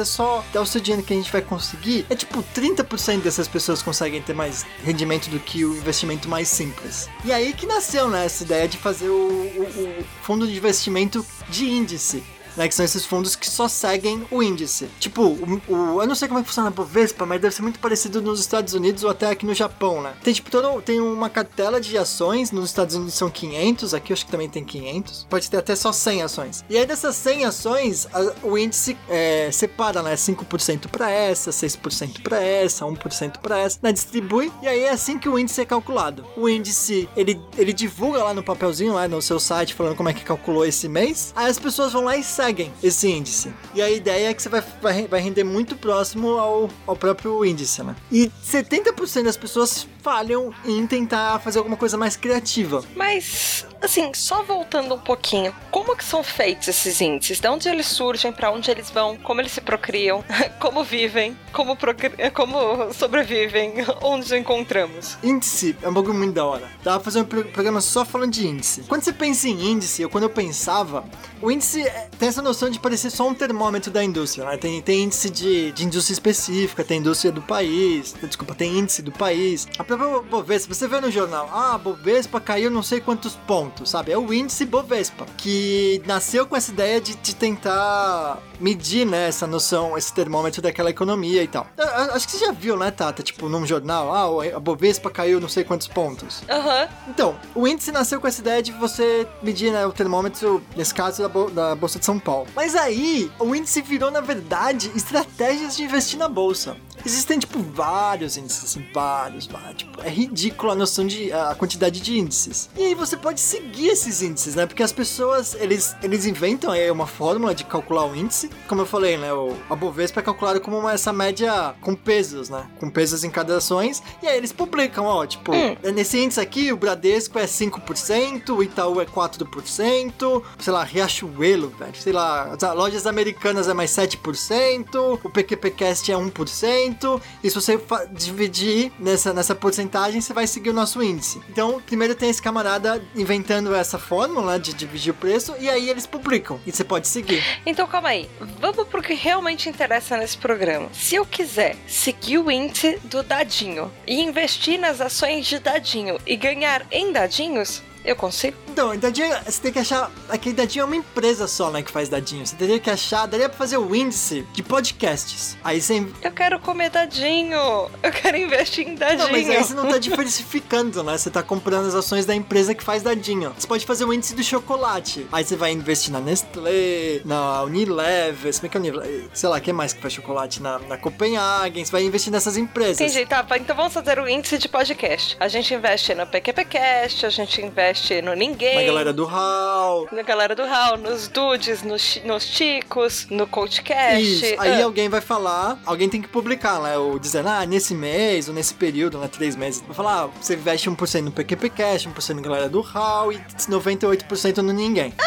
é 0.00 0.04
só 0.04 0.44
dar 0.52 0.60
o 0.60 0.66
seu 0.66 0.80
dinheiro 0.80 1.04
que 1.04 1.12
a 1.12 1.16
gente 1.16 1.32
vai 1.32 1.42
conseguir. 1.42 2.06
É 2.08 2.14
tipo 2.14 2.44
30% 2.54 3.22
dessas 3.22 3.48
pessoas 3.48 3.82
conseguem 3.82 4.19
ter 4.22 4.34
mais 4.34 4.64
rendimento 4.84 5.28
do 5.30 5.38
que 5.40 5.64
o 5.64 5.76
investimento 5.76 6.28
mais 6.28 6.48
simples. 6.48 7.08
E 7.24 7.32
aí 7.32 7.52
que 7.52 7.66
nasceu 7.66 8.08
né, 8.08 8.24
essa 8.24 8.42
ideia 8.44 8.68
de 8.68 8.76
fazer 8.78 9.08
o, 9.08 9.14
o- 9.14 9.98
o 10.00 10.04
fundo 10.22 10.46
de 10.46 10.56
investimento 10.56 11.24
de 11.48 11.68
índice. 11.68 12.22
Né, 12.56 12.68
que 12.68 12.74
são 12.74 12.84
esses 12.84 13.04
fundos 13.04 13.36
que 13.36 13.48
só 13.48 13.68
seguem 13.68 14.26
o 14.30 14.42
índice. 14.42 14.88
Tipo, 14.98 15.22
o, 15.22 15.62
o- 15.68 16.02
eu 16.02 16.06
não 16.06 16.14
sei 16.14 16.28
como 16.28 16.40
é 16.40 16.42
que 16.42 16.48
funciona 16.48 16.68
a 16.68 16.72
Bovespa, 16.72 17.24
mas 17.26 17.40
deve 17.40 17.54
ser 17.54 17.62
muito 17.62 17.78
parecido 17.78 18.20
nos 18.20 18.40
Estados 18.40 18.74
Unidos 18.74 19.04
ou 19.04 19.10
até 19.10 19.28
aqui 19.30 19.46
no 19.46 19.54
Japão, 19.54 20.02
né? 20.02 20.12
Tem 20.22 20.32
tipo 20.34 20.50
todo, 20.50 20.80
tem 20.82 21.00
uma 21.00 21.28
cartela 21.30 21.80
de 21.80 21.96
ações, 21.96 22.50
nos 22.50 22.66
Estados 22.66 22.94
Unidos 22.94 23.14
são 23.14 23.30
500, 23.30 23.94
aqui 23.94 24.12
eu 24.12 24.14
acho 24.14 24.24
que 24.26 24.30
também 24.30 24.48
tem 24.48 24.64
500. 24.64 25.26
Pode 25.30 25.48
ter 25.50 25.56
até 25.58 25.74
só 25.76 25.92
100 25.92 26.22
ações. 26.22 26.64
E 26.68 26.76
aí 26.76 26.84
dessas 26.86 27.16
100 27.16 27.44
ações, 27.44 28.06
a- 28.12 28.32
o 28.46 28.58
índice 28.58 28.96
é, 29.08 29.50
separa, 29.52 30.02
né? 30.02 30.16
5% 30.16 30.88
para 30.88 31.10
essa, 31.10 31.50
6% 31.52 32.22
para 32.22 32.42
essa, 32.42 32.84
1% 32.84 33.38
para 33.40 33.58
essa, 33.58 33.78
né? 33.82 33.92
Distribui 33.92 34.52
e 34.62 34.68
aí 34.68 34.80
é 34.84 34.90
assim 34.90 35.18
que 35.18 35.28
o 35.28 35.38
índice 35.38 35.60
é 35.60 35.64
calculado. 35.64 36.24
O 36.36 36.48
índice, 36.48 37.08
ele, 37.16 37.40
ele 37.56 37.72
divulga 37.72 38.22
lá 38.24 38.34
no 38.34 38.42
papelzinho, 38.42 38.94
lá 38.94 39.06
no 39.08 39.20
seu 39.22 39.38
site, 39.40 39.74
falando 39.74 39.96
como 39.96 40.08
é 40.08 40.12
que 40.12 40.24
calculou 40.24 40.64
esse 40.64 40.88
mês. 40.88 41.32
Aí 41.36 41.48
as 41.50 41.58
pessoas 41.58 41.92
vão 41.92 42.04
lá 42.04 42.16
e 42.16 42.22
seguem 42.24 42.39
esse 42.82 43.08
índice. 43.08 43.52
E 43.74 43.82
a 43.82 43.90
ideia 43.90 44.30
é 44.30 44.34
que 44.34 44.42
você 44.42 44.48
vai, 44.48 44.62
vai, 44.80 45.06
vai 45.06 45.20
render 45.20 45.44
muito 45.44 45.76
próximo 45.76 46.38
ao, 46.38 46.70
ao 46.86 46.96
próprio 46.96 47.44
índice, 47.44 47.82
né? 47.82 47.94
E 48.10 48.30
70% 48.44 49.24
das 49.24 49.36
pessoas 49.36 49.86
falham 50.02 50.52
em 50.64 50.86
tentar 50.86 51.38
fazer 51.40 51.58
alguma 51.58 51.76
coisa 51.76 51.96
mais 51.96 52.16
criativa. 52.16 52.82
Mas, 52.96 53.66
assim, 53.82 54.12
só 54.14 54.42
voltando 54.42 54.94
um 54.94 54.98
pouquinho, 54.98 55.54
como 55.70 55.96
que 55.96 56.04
são 56.04 56.22
feitos 56.22 56.68
esses 56.68 57.00
índices? 57.00 57.40
De 57.40 57.48
onde 57.48 57.68
eles 57.68 57.86
surgem, 57.86 58.32
pra 58.32 58.50
onde 58.50 58.70
eles 58.70 58.90
vão, 58.90 59.16
como 59.16 59.40
eles 59.40 59.52
se 59.52 59.60
procriam, 59.60 60.24
como 60.60 60.82
vivem, 60.84 61.36
como, 61.52 61.76
procri- 61.76 62.30
como 62.32 62.92
sobrevivem, 62.92 63.74
onde 64.02 64.24
os 64.26 64.32
encontramos? 64.32 65.16
Índice 65.22 65.76
é 65.82 65.88
um 65.88 65.92
bagulho 65.92 66.14
muito 66.14 66.32
da 66.34 66.44
hora. 66.44 66.68
Dá 66.82 66.92
pra 66.92 67.00
fazer 67.00 67.20
um 67.20 67.24
pro- 67.24 67.44
programa 67.44 67.80
só 67.80 68.04
falando 68.04 68.32
de 68.32 68.46
índice. 68.46 68.82
Quando 68.82 69.02
você 69.02 69.12
pensa 69.12 69.48
em 69.48 69.70
índice, 69.72 70.04
ou 70.04 70.10
quando 70.10 70.24
eu 70.24 70.30
pensava, 70.30 71.04
o 71.40 71.50
índice 71.50 71.82
é- 71.82 72.08
tem 72.18 72.28
essa 72.28 72.42
noção 72.42 72.70
de 72.70 72.78
parecer 72.78 73.10
só 73.10 73.26
um 73.28 73.34
termômetro 73.34 73.90
da 73.90 74.02
indústria, 74.04 74.44
né? 74.44 74.56
Tem, 74.56 74.80
tem 74.82 75.04
índice 75.04 75.30
de, 75.30 75.72
de 75.72 75.84
indústria 75.84 76.12
específica, 76.14 76.84
tem 76.84 76.98
indústria 76.98 77.32
do 77.32 77.42
país, 77.42 78.14
desculpa, 78.22 78.54
tem 78.54 78.78
índice 78.78 79.02
do 79.02 79.12
país. 79.12 79.66
A 79.78 79.84
própria 79.84 80.20
Bovespa, 80.20 80.74
você 80.74 80.86
vê 80.86 81.00
no 81.00 81.10
jornal, 81.10 81.48
ah, 81.52 81.74
a 81.74 81.78
Bovespa 81.78 82.40
caiu 82.40 82.70
não 82.70 82.82
sei 82.82 83.00
quantos 83.00 83.34
pontos. 83.36 83.69
Sabe? 83.86 84.12
É 84.12 84.18
o 84.18 84.32
índice 84.32 84.64
Bovespa, 84.64 85.26
que 85.36 86.02
nasceu 86.06 86.46
com 86.46 86.56
essa 86.56 86.70
ideia 86.70 87.00
de, 87.00 87.14
de 87.16 87.34
tentar 87.34 88.38
medir, 88.60 89.06
né, 89.06 89.28
essa 89.28 89.46
noção, 89.46 89.96
esse 89.96 90.12
termômetro 90.12 90.60
daquela 90.62 90.90
economia 90.90 91.42
e 91.42 91.48
tal. 91.48 91.66
Acho 92.12 92.26
que 92.26 92.32
você 92.32 92.44
já 92.46 92.52
viu, 92.52 92.76
né, 92.76 92.90
Tata? 92.90 93.22
Tipo, 93.22 93.48
num 93.48 93.66
jornal, 93.66 94.12
ah, 94.40 94.56
a 94.56 94.60
Bovespa 94.60 95.10
caiu 95.10 95.40
não 95.40 95.48
sei 95.48 95.64
quantos 95.64 95.88
pontos. 95.88 96.42
Aham. 96.48 96.88
Então, 97.08 97.36
o 97.54 97.66
índice 97.66 97.90
nasceu 97.90 98.20
com 98.20 98.26
essa 98.28 98.40
ideia 98.40 98.62
de 98.62 98.72
você 98.72 99.26
medir 99.42 99.72
né, 99.72 99.86
o 99.86 99.92
termômetro, 99.92 100.62
nesse 100.76 100.94
caso, 100.94 101.22
da, 101.22 101.28
Bo- 101.28 101.50
da 101.50 101.74
Bolsa 101.74 101.98
de 101.98 102.04
São 102.04 102.18
Paulo. 102.18 102.46
Mas 102.54 102.76
aí, 102.76 103.30
o 103.38 103.54
índice 103.54 103.80
virou, 103.82 104.10
na 104.10 104.20
verdade, 104.20 104.90
estratégias 104.94 105.76
de 105.76 105.82
investir 105.84 106.18
na 106.18 106.28
Bolsa. 106.28 106.76
Existem, 107.04 107.38
tipo, 107.38 107.58
vários 107.62 108.36
índices, 108.36 108.64
assim, 108.64 108.86
vários, 108.92 109.46
vários. 109.46 109.76
Tipo, 109.78 110.02
é 110.02 110.10
ridículo 110.10 110.70
a 110.72 110.74
noção 110.74 111.06
de... 111.06 111.32
a 111.32 111.54
quantidade 111.54 111.98
de 111.98 112.18
índices. 112.18 112.68
E 112.76 112.82
aí 112.84 112.94
você 112.94 113.16
pode 113.16 113.40
seguir 113.40 113.88
esses 113.88 114.20
índices, 114.20 114.54
né? 114.54 114.66
Porque 114.66 114.82
as 114.82 114.92
pessoas, 114.92 115.54
eles, 115.54 115.96
eles 116.02 116.26
inventam 116.26 116.70
aí 116.70 116.90
uma 116.90 117.06
fórmula 117.06 117.54
de 117.54 117.64
calcular 117.64 118.04
o 118.04 118.14
índice. 118.14 118.49
Como 118.66 118.82
eu 118.82 118.86
falei, 118.86 119.16
né? 119.16 119.32
O, 119.32 119.56
a 119.68 119.74
Bovespa 119.74 120.20
é 120.20 120.22
calculado 120.22 120.60
como 120.60 120.78
uma, 120.78 120.92
essa 120.92 121.12
média 121.12 121.74
com 121.80 121.94
pesos, 121.94 122.48
né? 122.48 122.66
Com 122.78 122.90
pesos 122.90 123.24
em 123.24 123.30
cada 123.30 123.56
ações. 123.56 124.02
E 124.22 124.28
aí 124.28 124.36
eles 124.36 124.52
publicam, 124.52 125.04
ó, 125.04 125.26
tipo, 125.26 125.52
nesse 125.94 126.18
índice 126.18 126.40
aqui, 126.40 126.72
o 126.72 126.76
Bradesco 126.76 127.38
é 127.38 127.44
5%, 127.44 128.50
o 128.50 128.62
Itaú 128.62 129.00
é 129.00 129.06
4%, 129.06 130.42
sei 130.58 130.72
lá, 130.72 130.84
Riachuelo, 130.84 131.70
velho, 131.78 131.94
sei 131.94 132.12
lá, 132.12 132.54
as 132.54 132.62
lojas 132.74 133.06
americanas 133.06 133.68
é 133.68 133.74
mais 133.74 133.90
7%, 133.90 135.18
o 135.22 135.30
PQPcast 135.30 136.10
é 136.10 136.16
1%, 136.16 137.20
e 137.42 137.50
se 137.50 137.54
você 137.54 137.80
dividir 138.12 138.92
nessa, 138.98 139.32
nessa 139.32 139.54
porcentagem, 139.54 140.20
você 140.20 140.32
vai 140.32 140.46
seguir 140.46 140.70
o 140.70 140.74
nosso 140.74 141.02
índice. 141.02 141.40
Então, 141.48 141.80
primeiro 141.80 142.14
tem 142.14 142.30
esse 142.30 142.42
camarada 142.42 143.02
inventando 143.14 143.74
essa 143.74 143.98
fórmula 143.98 144.58
de 144.58 144.72
dividir 144.72 145.12
o 145.12 145.14
preço, 145.14 145.54
e 145.58 145.68
aí 145.68 145.88
eles 145.88 146.06
publicam, 146.06 146.60
e 146.66 146.72
você 146.72 146.84
pode 146.84 147.08
seguir. 147.08 147.42
Então 147.66 147.86
calma 147.86 148.10
aí, 148.10 148.28
vamos 148.58 148.86
pro 148.88 149.02
que 149.02 149.14
realmente 149.14 149.68
interessa 149.68 150.16
nesse 150.16 150.36
programa. 150.36 150.88
Se 150.92 151.14
eu 151.14 151.26
quiser 151.26 151.76
seguir 151.86 152.38
o 152.38 152.50
índice 152.50 152.98
do 153.04 153.22
dadinho 153.22 153.90
e 154.06 154.20
investir 154.20 154.78
nas 154.78 155.00
ações 155.00 155.46
de 155.46 155.58
dadinho 155.58 156.18
e 156.26 156.36
ganhar 156.36 156.86
em 156.90 157.12
dadinhos, 157.12 157.82
eu 158.04 158.16
consigo? 158.16 158.56
Então, 158.68 158.96
dadinho, 158.96 159.28
você 159.44 159.60
tem 159.60 159.72
que 159.72 159.78
achar. 159.78 160.10
Aqui, 160.28 160.52
dadinho 160.52 160.82
é 160.82 160.84
uma 160.86 160.96
empresa 160.96 161.46
só, 161.46 161.70
né, 161.70 161.82
que 161.82 161.90
faz 161.90 162.08
dadinho. 162.08 162.46
Você 162.46 162.56
teria 162.56 162.78
que 162.78 162.88
achar, 162.88 163.26
daria 163.26 163.48
pra 163.48 163.58
fazer 163.58 163.76
o 163.76 163.94
índice 163.94 164.46
de 164.52 164.62
podcasts. 164.62 165.56
Aí 165.62 165.80
você. 165.80 166.06
Eu 166.22 166.32
quero 166.32 166.58
comer 166.60 166.90
dadinho, 166.90 167.58
eu 168.02 168.12
quero 168.12 168.36
investir 168.36 168.88
em 168.88 168.94
dadinho. 168.94 169.24
Não, 169.24 169.32
mas 169.32 169.48
aí 169.50 169.62
você 169.62 169.74
não 169.74 169.88
tá 169.88 169.98
diversificando, 169.98 171.02
né? 171.02 171.18
Você 171.18 171.30
tá 171.30 171.42
comprando 171.42 171.88
as 171.88 171.94
ações 171.94 172.24
da 172.24 172.34
empresa 172.34 172.74
que 172.74 172.82
faz 172.82 173.02
dadinho. 173.02 173.52
Você 173.58 173.66
pode 173.66 173.84
fazer 173.84 174.04
o 174.04 174.12
índice 174.12 174.34
do 174.34 174.42
chocolate. 174.42 175.26
Aí 175.30 175.44
você 175.44 175.56
vai 175.56 175.72
investir 175.72 176.12
na 176.12 176.20
Nestlé, 176.20 177.20
na 177.24 177.62
Unilever, 177.64 178.52
se 178.52 178.60
bem 178.60 178.70
que 178.70 178.76
a 178.76 178.80
Unilever, 178.80 179.28
sei 179.34 179.48
lá, 179.48 179.60
quem 179.60 179.74
mais 179.74 179.92
que 179.92 180.00
faz 180.00 180.14
chocolate? 180.14 180.62
Na, 180.62 180.78
na 180.78 180.96
Copenhagen, 180.96 181.84
você 181.84 181.92
vai 181.92 182.02
investir 182.04 182.32
nessas 182.32 182.56
empresas. 182.56 183.00
Entendi, 183.00 183.26
tá. 183.26 183.44
Então 183.56 183.76
vamos 183.76 183.92
fazer 183.92 184.18
o 184.18 184.28
índice 184.28 184.56
de 184.58 184.68
podcast. 184.68 185.36
A 185.38 185.48
gente 185.48 185.74
investe 185.74 186.14
no 186.14 186.26
PQPcast, 186.26 187.26
a 187.26 187.30
gente 187.30 187.60
investe 187.60 187.89
no 188.22 188.34
Ninguém. 188.34 188.76
Na 188.76 188.82
galera 188.84 189.12
do 189.12 189.26
HAL. 189.26 190.08
Na 190.12 190.22
galera 190.22 190.54
do 190.54 190.64
Hall, 190.64 190.96
nos 190.96 191.28
Dudes, 191.28 191.82
nos, 191.82 192.20
nos 192.24 192.42
Chicos, 192.44 193.26
no 193.30 193.46
CoachCast. 193.46 194.22
Isso, 194.22 194.60
aí 194.60 194.80
Ah, 194.80 194.84
alguém 194.84 195.08
vai 195.08 195.20
falar, 195.20 195.78
alguém 195.84 196.08
tem 196.08 196.22
que 196.22 196.28
publicar, 196.28 196.80
né? 196.80 196.96
Ou 196.96 197.18
dizendo, 197.18 197.48
ah, 197.48 197.64
nesse 197.66 197.94
mês, 197.94 198.48
ou 198.48 198.54
nesse 198.54 198.74
período, 198.74 199.18
né? 199.18 199.28
Três 199.28 199.56
meses. 199.56 199.82
Vai 199.86 199.94
falar, 199.94 200.24
ah, 200.24 200.28
você 200.40 200.54
investe 200.54 200.88
1% 200.90 201.20
no 201.22 201.32
PQP 201.32 201.70
Cash, 201.70 202.06
1% 202.06 202.34
na 202.36 202.42
galera 202.42 202.68
do 202.68 202.80
HAL 202.80 203.32
e 203.32 203.38
98% 203.38 204.58
no 204.58 204.72
ninguém. 204.72 205.12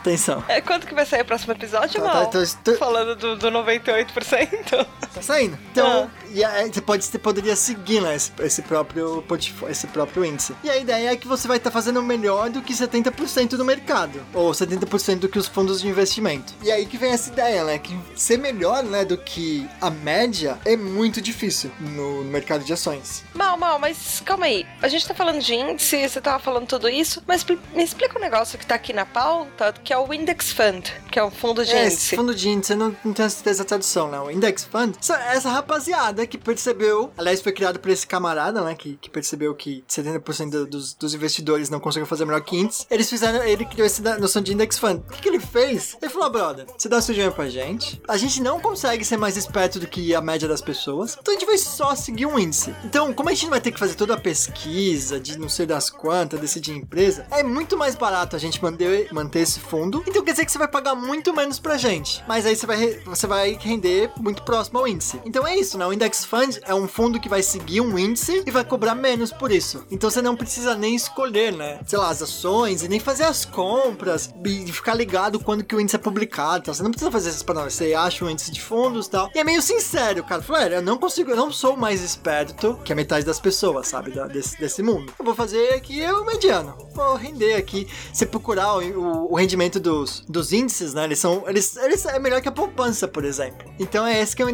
Atenção. 0.00 0.42
É, 0.48 0.60
quando 0.60 0.86
que 0.86 0.94
vai 0.94 1.04
sair 1.04 1.22
o 1.22 1.24
próximo 1.24 1.52
episódio, 1.52 2.00
Tá, 2.00 2.06
Mal? 2.14 2.26
tá, 2.26 2.40
tá, 2.40 2.46
tá- 2.64 2.78
Falando 2.78 3.14
do, 3.16 3.36
do 3.36 3.50
98%. 3.50 4.86
Tá 5.12 5.22
saindo. 5.22 5.58
Então, 5.72 6.10
e 6.32 6.44
aí 6.44 6.72
você, 6.72 6.80
pode, 6.80 7.04
você 7.04 7.18
poderia 7.18 7.56
seguir 7.56 8.00
né, 8.00 8.14
esse, 8.14 8.32
esse 8.40 8.62
próprio 8.62 9.24
esse 9.68 9.86
próprio 9.86 10.24
índice. 10.24 10.54
E 10.62 10.70
a 10.70 10.76
ideia 10.76 11.12
é 11.12 11.16
que 11.16 11.26
você 11.26 11.46
vai 11.46 11.56
estar 11.56 11.70
fazendo 11.70 12.02
melhor 12.02 12.50
do 12.50 12.62
que 12.62 12.72
70% 12.72 13.56
do 13.56 13.64
mercado, 13.64 14.20
ou 14.34 14.50
70% 14.50 15.20
do 15.20 15.28
que 15.28 15.38
os 15.38 15.46
fundos 15.46 15.80
de 15.80 15.88
investimento. 15.88 16.54
E 16.62 16.70
aí 16.70 16.86
que 16.86 16.96
vem 16.96 17.12
essa 17.12 17.30
ideia, 17.30 17.64
né? 17.64 17.78
Que 17.78 17.98
ser 18.16 18.38
melhor 18.38 18.82
né, 18.82 19.04
do 19.04 19.16
que 19.16 19.68
a 19.80 19.90
média 19.90 20.58
é 20.64 20.76
muito 20.76 21.20
difícil 21.20 21.70
no, 21.78 22.24
no 22.24 22.30
mercado 22.30 22.64
de 22.64 22.72
ações. 22.72 23.24
Mal, 23.34 23.56
mal, 23.56 23.78
mas 23.78 24.20
calma 24.24 24.46
aí. 24.46 24.66
A 24.82 24.88
gente 24.88 25.06
tá 25.06 25.14
falando 25.14 25.40
de 25.40 25.54
índice, 25.54 26.08
você 26.08 26.20
tava 26.20 26.38
falando 26.38 26.66
tudo 26.66 26.88
isso, 26.88 27.22
mas 27.26 27.44
me 27.44 27.82
explica 27.82 28.18
um 28.18 28.20
negócio 28.20 28.58
que 28.58 28.66
tá 28.66 28.74
aqui 28.74 28.92
na 28.92 29.06
pauta, 29.06 29.72
que 29.84 29.92
é 29.92 29.98
o 29.98 30.12
Index 30.12 30.52
Fund, 30.52 30.90
que 31.18 31.20
é 31.20 31.24
um 31.24 31.30
fundo 31.32 31.64
de 31.64 31.72
É, 31.72 31.86
esse 31.86 31.96
índice. 31.96 32.16
fundo 32.16 32.32
de 32.34 32.48
índice, 32.48 32.72
eu 32.72 32.76
não, 32.78 32.96
não 33.04 33.12
tenho 33.12 33.28
certeza 33.28 33.58
da 33.58 33.64
tradução, 33.68 34.08
não. 34.08 34.30
Index 34.30 34.64
Fund, 34.64 34.94
essa, 35.00 35.14
essa 35.32 35.50
rapaziada 35.50 36.24
que 36.26 36.38
percebeu, 36.38 37.10
aliás, 37.18 37.40
foi 37.40 37.50
criado 37.52 37.80
por 37.80 37.90
esse 37.90 38.06
camarada, 38.06 38.60
né, 38.62 38.74
que, 38.76 38.96
que 39.00 39.10
percebeu 39.10 39.52
que 39.54 39.82
70% 39.88 40.50
do- 40.50 40.66
dos, 40.66 40.94
dos 40.94 41.14
investidores 41.14 41.68
não 41.70 41.80
conseguiam 41.80 42.06
fazer 42.06 42.24
melhor 42.24 42.40
que 42.42 42.56
índice. 42.56 42.86
Eles 42.88 43.08
fizeram, 43.10 43.42
ele 43.42 43.64
criou 43.64 43.84
essa 43.86 44.16
noção 44.18 44.40
de 44.40 44.52
Index 44.54 44.78
Fund. 44.78 45.00
O 45.08 45.12
que, 45.12 45.22
que 45.22 45.28
ele 45.28 45.40
fez? 45.40 45.96
Ele 46.00 46.10
falou, 46.10 46.28
"Ó, 46.28 46.30
brother, 46.30 46.66
você 46.76 46.88
dá 46.88 46.98
o 46.98 47.02
seu 47.02 47.14
dinheiro 47.14 47.34
pra 47.34 47.48
gente, 47.48 48.00
a 48.06 48.16
gente 48.16 48.40
não 48.40 48.60
consegue 48.60 49.04
ser 49.04 49.16
mais 49.16 49.36
esperto 49.36 49.80
do 49.80 49.86
que 49.88 50.14
a 50.14 50.20
média 50.20 50.46
das 50.46 50.60
pessoas, 50.60 51.16
então 51.20 51.34
a 51.34 51.36
gente 51.38 51.46
vai 51.46 51.58
só 51.58 51.94
seguir 51.96 52.26
um 52.26 52.38
índice. 52.38 52.72
Então, 52.84 53.12
como 53.12 53.28
a 53.28 53.34
gente 53.34 53.50
vai 53.50 53.60
ter 53.60 53.72
que 53.72 53.78
fazer 53.80 53.94
toda 53.94 54.14
a 54.14 54.20
pesquisa 54.20 55.18
de 55.18 55.36
não 55.36 55.48
sei 55.48 55.66
das 55.66 55.90
quantas, 55.90 56.38
decidir 56.40 56.72
empresa, 56.76 57.26
é 57.30 57.42
muito 57.42 57.76
mais 57.76 57.94
barato 57.96 58.36
a 58.36 58.38
gente 58.38 58.62
manter, 58.62 59.12
manter 59.12 59.40
esse 59.40 59.58
fundo. 59.58 60.02
Então 60.06 60.22
quer 60.22 60.30
dizer 60.32 60.44
que 60.44 60.52
você 60.52 60.58
vai 60.58 60.68
pagar 60.68 60.94
muito 60.94 61.07
menos 61.34 61.58
pra 61.58 61.76
gente. 61.76 62.22
Mas 62.26 62.44
aí 62.46 62.54
você 62.56 62.66
vai, 62.66 63.00
você 63.04 63.26
vai 63.26 63.52
render 63.60 64.10
muito 64.18 64.42
próximo 64.42 64.78
ao 64.78 64.88
índice. 64.88 65.20
Então 65.24 65.46
é 65.46 65.56
isso, 65.56 65.76
né? 65.78 65.86
O 65.86 65.92
Index 65.92 66.24
Fund 66.24 66.58
é 66.64 66.74
um 66.74 66.86
fundo 66.88 67.20
que 67.20 67.28
vai 67.28 67.42
seguir 67.42 67.80
um 67.80 67.98
índice 67.98 68.42
e 68.46 68.50
vai 68.50 68.64
cobrar 68.64 68.94
menos 68.94 69.32
por 69.32 69.50
isso. 69.52 69.84
Então 69.90 70.10
você 70.10 70.20
não 70.22 70.36
precisa 70.36 70.74
nem 70.74 70.94
escolher, 70.94 71.52
né? 71.52 71.80
Sei 71.86 71.98
lá, 71.98 72.08
as 72.10 72.22
ações 72.22 72.82
e 72.82 72.88
nem 72.88 73.00
fazer 73.00 73.24
as 73.24 73.44
compras 73.44 74.32
e 74.44 74.72
ficar 74.72 74.94
ligado 74.94 75.38
quando 75.40 75.64
que 75.64 75.74
o 75.74 75.80
índice 75.80 75.96
é 75.96 75.98
publicado. 75.98 76.72
Você 76.72 76.82
não 76.82 76.90
precisa 76.90 77.10
fazer 77.10 77.28
essas 77.30 77.42
paradas. 77.42 77.74
Você 77.74 77.94
acha 77.94 78.24
o 78.24 78.30
índice 78.30 78.50
de 78.50 78.60
fundos 78.60 79.06
e 79.06 79.10
tal. 79.10 79.30
E 79.34 79.38
é 79.38 79.44
meio 79.44 79.62
sincero, 79.62 80.24
cara. 80.24 80.42
"Olha, 80.48 80.76
eu 80.76 80.82
não 80.82 80.98
consigo, 80.98 81.30
eu 81.30 81.36
não 81.36 81.52
sou 81.52 81.76
mais 81.76 82.02
esperto 82.02 82.78
que 82.84 82.92
a 82.92 82.96
metade 82.96 83.24
das 83.24 83.38
pessoas, 83.40 83.88
sabe? 83.88 84.10
Da- 84.10 84.26
desse, 84.26 84.58
desse 84.58 84.82
mundo. 84.82 85.12
Eu 85.18 85.24
vou 85.24 85.34
fazer 85.34 85.74
aqui 85.74 86.02
o 86.10 86.24
mediano. 86.24 86.76
Vou 86.94 87.14
render 87.14 87.54
aqui. 87.54 87.86
Se 88.12 88.26
procurar 88.26 88.74
o, 88.76 88.80
o- 88.98 89.32
o 89.32 89.36
rendimento 89.36 89.78
dos, 89.80 90.24
dos 90.28 90.52
índices, 90.52 90.94
né? 90.98 91.04
Eles 91.04 91.18
são. 91.18 91.44
Eles, 91.46 91.76
eles 91.76 92.04
é 92.04 92.18
melhor 92.18 92.40
que 92.40 92.48
a 92.48 92.52
poupança, 92.52 93.06
por 93.06 93.24
exemplo. 93.24 93.70
Então 93.78 94.06
é 94.06 94.20
esse 94.20 94.34
que 94.34 94.42
é 94.42 94.44
um 94.44 94.50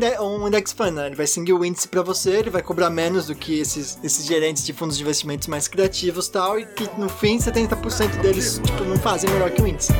index, 0.46 0.72
um 0.74 0.76
fund, 0.76 0.94
né? 0.94 1.06
Ele 1.06 1.16
vai 1.16 1.26
seguir 1.26 1.52
o 1.52 1.64
índice 1.64 1.88
pra 1.88 2.02
você, 2.02 2.30
ele 2.30 2.50
vai 2.50 2.62
cobrar 2.62 2.90
menos 2.90 3.26
do 3.26 3.34
que 3.34 3.58
esses, 3.58 3.98
esses 4.02 4.26
gerentes 4.26 4.64
de 4.64 4.72
fundos 4.72 4.96
de 4.96 5.02
investimentos 5.02 5.48
mais 5.48 5.66
criativos 5.66 6.26
e 6.26 6.32
tal. 6.32 6.58
E 6.58 6.66
que 6.66 6.88
no 6.98 7.08
fim, 7.08 7.38
70% 7.38 8.20
deles, 8.20 8.60
tipo, 8.62 8.84
não 8.84 8.96
fazem 8.98 9.30
melhor 9.30 9.50
que 9.50 9.62
o 9.62 9.66
índice. 9.66 9.92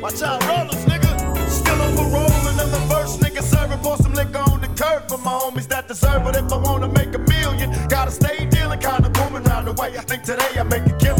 Watch 0.00 0.22
out, 0.22 0.44
rollers, 0.44 0.84
nigga. 0.86 1.08
Still 1.50 1.80
and 1.80 2.60
I'm 2.60 2.70
the 2.70 2.94
first 2.94 3.20
nigga 3.20 3.42
serving 3.42 3.82
for 3.82 3.96
some 3.96 4.14
liquor 4.14 4.38
on 4.38 4.60
the 4.60 4.68
curb 4.76 5.08
for 5.08 5.18
my 5.18 5.32
homies 5.32 5.66
that 5.68 5.88
deserve 5.88 6.26
it. 6.28 6.36
If 6.36 6.52
I 6.52 6.56
wanna 6.56 6.88
make 6.88 7.14
a 7.14 7.18
million, 7.18 7.72
gotta 7.88 8.10
stay 8.10 8.46
dealing, 8.46 8.78
kinda 8.78 9.10
booming 9.10 9.44
round 9.44 9.66
the 9.66 9.72
way. 9.72 9.96
I 9.98 10.02
think 10.02 10.22
today 10.22 10.52
I 10.56 10.62
make 10.62 10.86
a 10.86 10.96
killing, 10.98 11.17